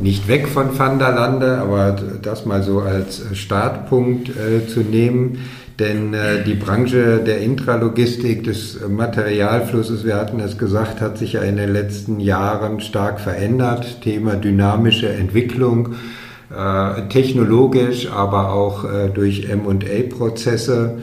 [0.00, 4.30] nicht weg von Van der Lande, aber das mal so als Startpunkt
[4.68, 5.38] zu nehmen.
[5.78, 6.14] Denn
[6.46, 11.70] die Branche der Intralogistik, des Materialflusses, wir hatten es gesagt, hat sich ja in den
[11.70, 14.00] letzten Jahren stark verändert.
[14.00, 15.96] Thema dynamische Entwicklung,
[17.10, 20.96] technologisch, aber auch durch MA-Prozesse.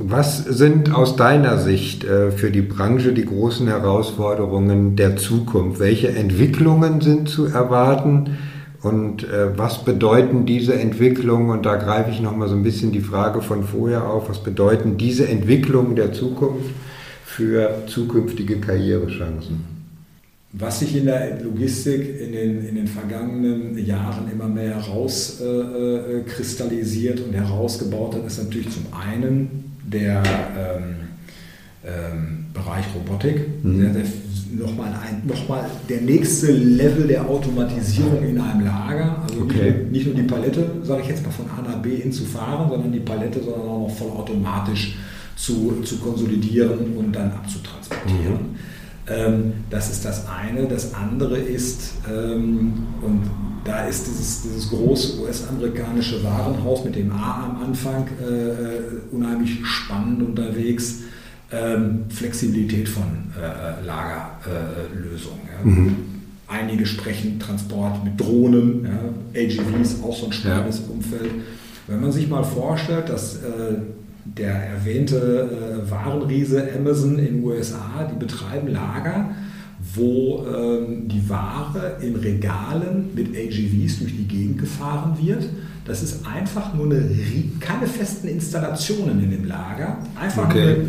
[0.00, 5.78] Was sind aus deiner Sicht äh, für die Branche die großen Herausforderungen der Zukunft?
[5.78, 8.36] Welche Entwicklungen sind zu erwarten?
[8.82, 13.00] Und äh, was bedeuten diese Entwicklungen, und da greife ich nochmal so ein bisschen die
[13.00, 16.68] Frage von vorher auf, was bedeuten diese Entwicklungen der Zukunft
[17.24, 19.72] für zukünftige Karrierechancen?
[20.52, 27.22] Was sich in der Logistik in den, in den vergangenen Jahren immer mehr herauskristallisiert äh,
[27.22, 29.63] äh und herausgebaut hat, ist natürlich zum einen
[29.94, 30.22] der
[30.58, 30.94] ähm,
[31.84, 33.80] ähm, Bereich Robotik, mhm.
[33.80, 34.04] sehr, sehr
[34.58, 34.92] nochmal
[35.24, 39.22] noch mal der nächste Level der Automatisierung in einem Lager.
[39.22, 39.72] Also okay.
[39.72, 42.12] nicht, nur, nicht, nur, die Palette, sage ich jetzt mal, von A nach B hin
[42.12, 44.96] zu fahren, sondern die Palette, sondern auch noch vollautomatisch
[45.36, 48.32] zu, zu konsolidieren und dann abzutransportieren.
[48.32, 48.73] Mhm.
[49.08, 50.66] Ähm, das ist das eine.
[50.66, 53.22] Das andere ist, ähm, und
[53.64, 58.80] da ist dieses, dieses große US-amerikanische Warenhaus mit dem A am Anfang äh, äh
[59.10, 61.00] unheimlich spannend unterwegs
[61.52, 63.04] ähm, Flexibilität von
[63.36, 65.40] äh, Lagerlösungen.
[65.48, 65.64] Äh, ja.
[65.64, 65.96] mhm.
[66.46, 69.40] Einige sprechen Transport mit Drohnen, ja.
[69.40, 70.92] AGVs, auch so ein spannendes ja.
[70.92, 71.30] Umfeld.
[71.86, 73.76] Wenn man sich mal vorstellt, dass äh,
[74.24, 79.30] der erwähnte äh, Warenriese Amazon in den USA, die betreiben Lager,
[79.94, 85.44] wo ähm, die Ware in Regalen mit AGVs durch die Gegend gefahren wird.
[85.84, 87.10] Das ist einfach nur eine,
[87.60, 90.62] keine festen Installationen in dem Lager, einfach okay.
[90.62, 90.84] eine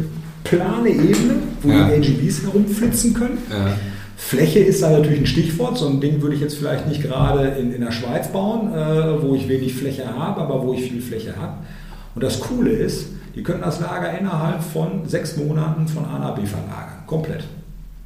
[0.45, 1.89] plane Ebene, wo ja.
[1.89, 3.39] die AGVs herumflitzen können.
[3.49, 3.75] Ja.
[4.15, 5.77] Fläche ist da natürlich ein Stichwort.
[5.77, 9.21] So ein Ding würde ich jetzt vielleicht nicht gerade in, in der Schweiz bauen, äh,
[9.21, 11.57] wo ich wenig Fläche habe, aber wo ich viel Fläche habe.
[12.15, 16.36] Und das Coole ist, die können das Lager innerhalb von sechs Monaten von A nach
[16.36, 17.03] B verlagern.
[17.05, 17.43] Komplett.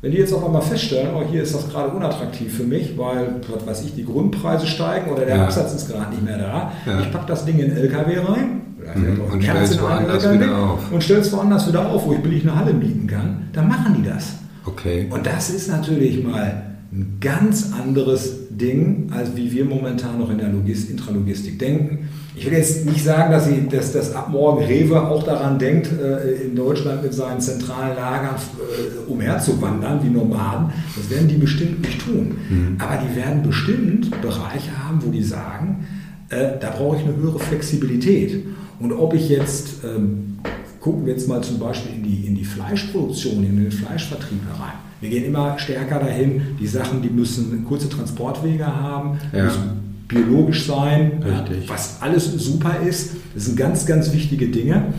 [0.02, 3.36] Wenn die jetzt auf einmal feststellen, oh, hier ist das gerade unattraktiv für mich, weil,
[3.54, 5.44] was weiß ich, die Grundpreise steigen oder der ja.
[5.44, 7.02] Absatz ist gerade nicht mehr da, ja.
[7.02, 8.62] ich packe das Ding in den LKW rein,
[8.96, 9.22] mhm.
[9.32, 10.92] und stellst woanders wieder auf.
[10.92, 14.36] Und woanders wieder auf, wo ich billig eine Halle mieten kann, dann machen die das.
[14.66, 15.08] Okay.
[15.10, 20.40] Und das ist natürlich mal ein ganz anderes Ding, als wie wir momentan noch in
[20.40, 22.10] der Logist Intralogistik denken.
[22.36, 25.90] Ich will jetzt nicht sagen, dass, sie, dass, dass ab morgen Rewe auch daran denkt,
[25.92, 30.70] äh, in Deutschland mit seinen zentralen Lagern äh, umherzuwandern wie Nomaden.
[30.96, 32.38] Das werden die bestimmt nicht tun.
[32.50, 32.78] Mhm.
[32.80, 35.86] Aber die werden bestimmt Bereiche haben, wo die sagen,
[36.30, 38.46] äh, da brauche ich eine höhere Flexibilität.
[38.80, 40.40] Und ob ich jetzt, ähm,
[40.80, 44.89] gucken wir jetzt mal zum Beispiel in die, in die Fleischproduktion, in den Fleischvertrieb herein.
[45.02, 49.46] Wir gehen immer stärker dahin, die Sachen, die müssen kurze Transportwege haben, ja.
[49.46, 51.70] müssen biologisch sein, Richtig.
[51.70, 53.16] was alles super ist.
[53.34, 54.94] Das sind ganz, ganz wichtige Dinge.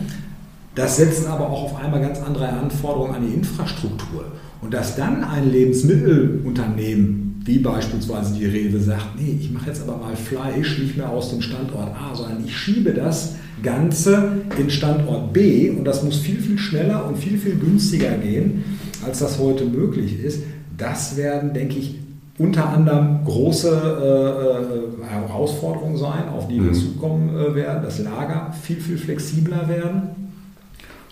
[0.73, 4.25] Das setzt aber auch auf einmal ganz andere Anforderungen an die Infrastruktur.
[4.61, 9.97] Und dass dann ein Lebensmittelunternehmen, wie beispielsweise die Rewe, sagt, nee, ich mache jetzt aber
[9.97, 15.33] mal Fleisch nicht mehr aus dem Standort A, sondern ich schiebe das Ganze in Standort
[15.33, 18.63] B und das muss viel, viel schneller und viel, viel günstiger gehen,
[19.05, 20.43] als das heute möglich ist.
[20.77, 21.95] Das werden, denke ich,
[22.37, 26.73] unter anderem große äh, äh, Herausforderungen sein, auf die wir mhm.
[26.73, 27.83] zukommen äh, werden.
[27.83, 30.31] Das Lager viel, viel flexibler werden.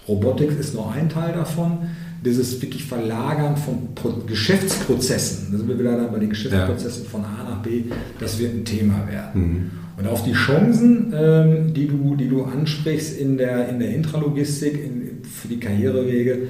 [0.07, 1.89] Robotik ist nur ein Teil davon.
[2.25, 7.09] dieses wirklich Verlagern von Pro Geschäftsprozessen, da sind wir wieder dann bei den Geschäftsprozessen ja.
[7.09, 7.83] von A nach B,
[8.19, 9.41] das wird ein Thema werden.
[9.41, 9.71] Mhm.
[9.97, 14.73] Und auf die Chancen, ähm, die, du, die du ansprichst in der, in der Intralogistik,
[14.83, 16.47] in, für die Karrierewege,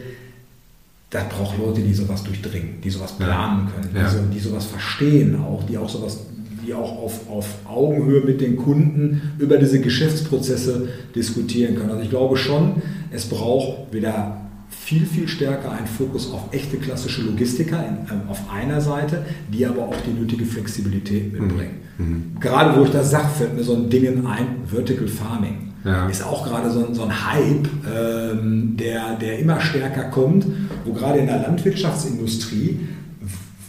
[1.10, 4.04] da braucht Leute, die sowas durchdringen, die sowas planen können, ja.
[4.04, 6.20] die, so, die sowas verstehen auch, die auch sowas
[6.66, 11.90] die auch auf, auf Augenhöhe mit den Kunden über diese Geschäftsprozesse diskutieren können.
[11.90, 12.82] Also ich glaube schon,
[13.12, 18.40] es braucht wieder viel, viel stärker einen Fokus auf echte klassische Logistiker in, äh, auf
[18.52, 21.78] einer Seite, die aber auch die nötige Flexibilität mitbringen.
[21.98, 22.06] Mhm.
[22.06, 22.40] mhm.
[22.40, 25.69] Gerade wo ich das sage, fällt mir so ein Ding ein, Vertical Farming.
[25.84, 26.08] Ja.
[26.08, 30.46] Ist auch gerade so, so, ein Hype, ähm, der, der immer stärker kommt,
[30.86, 32.80] wo gerade in der Landwirtschaftsindustrie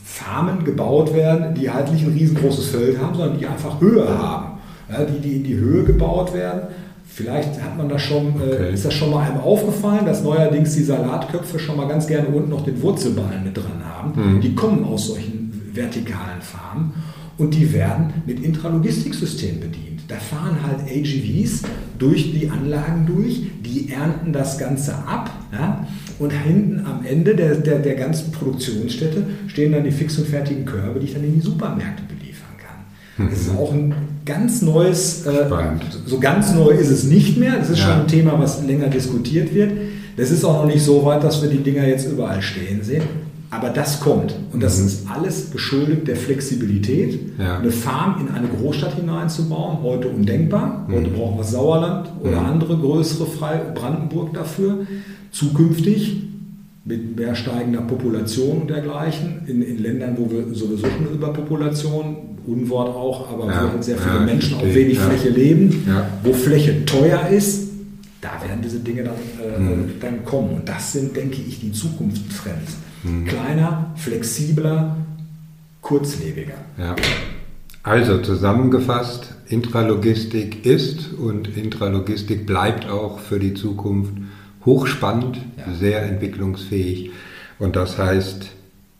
[0.04, 4.58] Farmen gebaut werden, die halt nicht ein riesengroßes Feld haben, sondern die einfach Höhe haben.
[4.90, 6.62] Ja, die, die in die Höhe gebaut werden.
[7.06, 8.72] Vielleicht hat man das schon, äh, okay.
[8.72, 12.50] ist das schon mal einem aufgefallen, dass neuerdings die Salatköpfe schon mal ganz gerne unten
[12.50, 14.36] noch den Wurzelballen mit dran haben.
[14.36, 14.40] Mhm.
[14.40, 16.92] Die kommen aus solchen vertikalen Farmen
[17.38, 19.89] und die werden mit Intralogistiksystemen bedient.
[20.10, 21.62] Da fahren halt AGVs
[21.96, 25.86] durch die Anlagen durch, die ernten das Ganze ab ja,
[26.18, 30.64] und hinten am Ende der, der, der ganzen Produktionsstätte stehen dann die fix und fertigen
[30.64, 33.24] Körbe, die ich dann in die Supermärkte beliefern kann.
[33.24, 33.30] Mhm.
[33.30, 33.94] Das ist auch ein
[34.24, 35.46] ganz neues, äh,
[36.06, 37.84] so ganz neu ist es nicht mehr, das ist ja.
[37.84, 39.70] schon ein Thema, was länger diskutiert wird.
[40.16, 43.04] Das ist auch noch nicht so weit, dass wir die Dinger jetzt überall stehen sehen.
[43.50, 44.34] Aber das kommt.
[44.52, 44.86] Und das mhm.
[44.86, 47.18] ist alles geschuldet der Flexibilität.
[47.38, 47.58] Ja.
[47.58, 50.86] Eine Farm in eine Großstadt hineinzubauen, heute undenkbar.
[50.86, 50.94] Mhm.
[50.94, 52.46] Heute brauchen wir Sauerland oder mhm.
[52.46, 54.86] andere größere Frei Brandenburg dafür.
[55.32, 56.22] Zukünftig
[56.84, 62.16] mit mehr steigender Population und dergleichen, in, in Ländern, wo wir sowieso schon eine Überpopulation,
[62.46, 63.64] Unwort auch, aber ja.
[63.64, 65.84] wo halt sehr viele ja, Menschen auf wenig Fläche leben,
[66.24, 67.68] wo Fläche teuer ist,
[68.20, 69.92] da werden diese Dinge dann, äh, mhm.
[70.00, 70.50] dann kommen.
[70.56, 72.76] Und das sind, denke ich, die Zukunftstrends.
[73.02, 73.26] Mhm.
[73.26, 74.96] Kleiner, flexibler,
[75.80, 76.54] kurzlebiger.
[76.78, 76.96] Ja.
[77.82, 84.12] Also zusammengefasst, Intralogistik ist und Intralogistik bleibt auch für die Zukunft
[84.66, 85.72] hochspannend, ja.
[85.72, 87.10] sehr entwicklungsfähig
[87.58, 88.50] und das heißt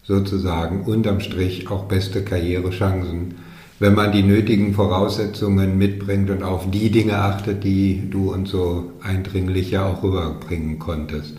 [0.02, 3.34] sozusagen unterm Strich auch beste Karrierechancen,
[3.78, 8.92] wenn man die nötigen Voraussetzungen mitbringt und auf die Dinge achtet, die du uns so
[9.02, 11.34] eindringlich ja auch rüberbringen konntest.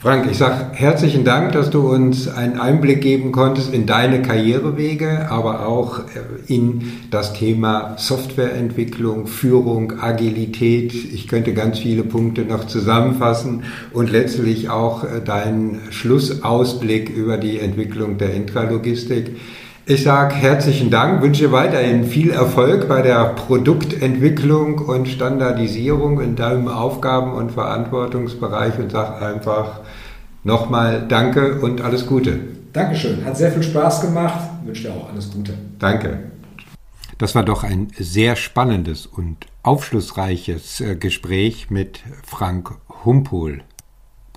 [0.00, 5.28] Frank, ich sage herzlichen Dank, dass du uns einen Einblick geben konntest in deine Karrierewege,
[5.28, 6.02] aber auch äh,
[6.46, 10.94] in das Thema Softwareentwicklung, Führung, Agilität.
[10.94, 17.58] Ich könnte ganz viele Punkte noch zusammenfassen und letztlich auch äh, deinen Schlussausblick über die
[17.58, 19.32] Entwicklung der Intralogistik.
[19.90, 26.68] Ich sage herzlichen Dank, wünsche weiterhin viel Erfolg bei der Produktentwicklung und Standardisierung in deinem
[26.68, 29.80] Aufgaben- und Verantwortungsbereich und sage einfach
[30.44, 32.38] nochmal Danke und alles Gute.
[32.74, 35.54] Dankeschön, hat sehr viel Spaß gemacht, wünsche dir auch alles Gute.
[35.78, 36.18] Danke.
[37.16, 42.74] Das war doch ein sehr spannendes und aufschlussreiches äh, Gespräch mit Frank
[43.06, 43.62] Humpol.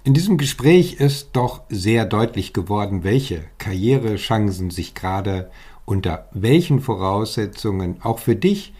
[0.04, 5.52] In diesem Gespräch ist doch sehr deutlich geworden, welche Karrierechancen sich gerade
[5.86, 8.74] unter welchen Voraussetzungen auch für dich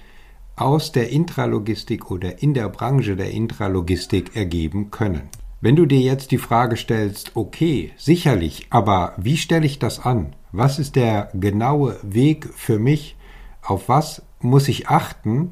[0.56, 5.30] aus der Intralogistik oder in der Branche der Intralogistik ergeben können.
[5.62, 10.36] Wenn du dir jetzt die Frage stellst, okay, sicherlich, aber wie stelle ich das an?
[10.52, 13.16] Was ist der genaue Weg für mich?
[13.62, 15.52] Auf was muss ich achten?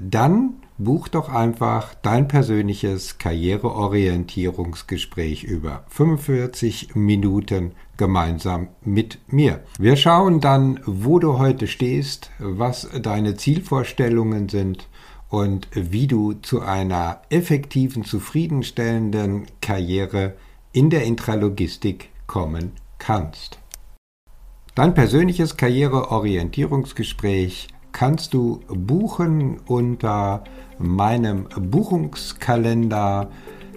[0.00, 9.64] Dann buch doch einfach dein persönliches Karriereorientierungsgespräch über 45 Minuten gemeinsam mit mir.
[9.78, 14.88] Wir schauen dann, wo du heute stehst, was deine Zielvorstellungen sind
[15.28, 20.36] und wie du zu einer effektiven, zufriedenstellenden Karriere
[20.72, 23.58] in der Intralogistik kommen kannst.
[24.76, 30.44] Dein persönliches Karriereorientierungsgespräch kannst du buchen unter
[30.78, 33.28] meinem Buchungskalender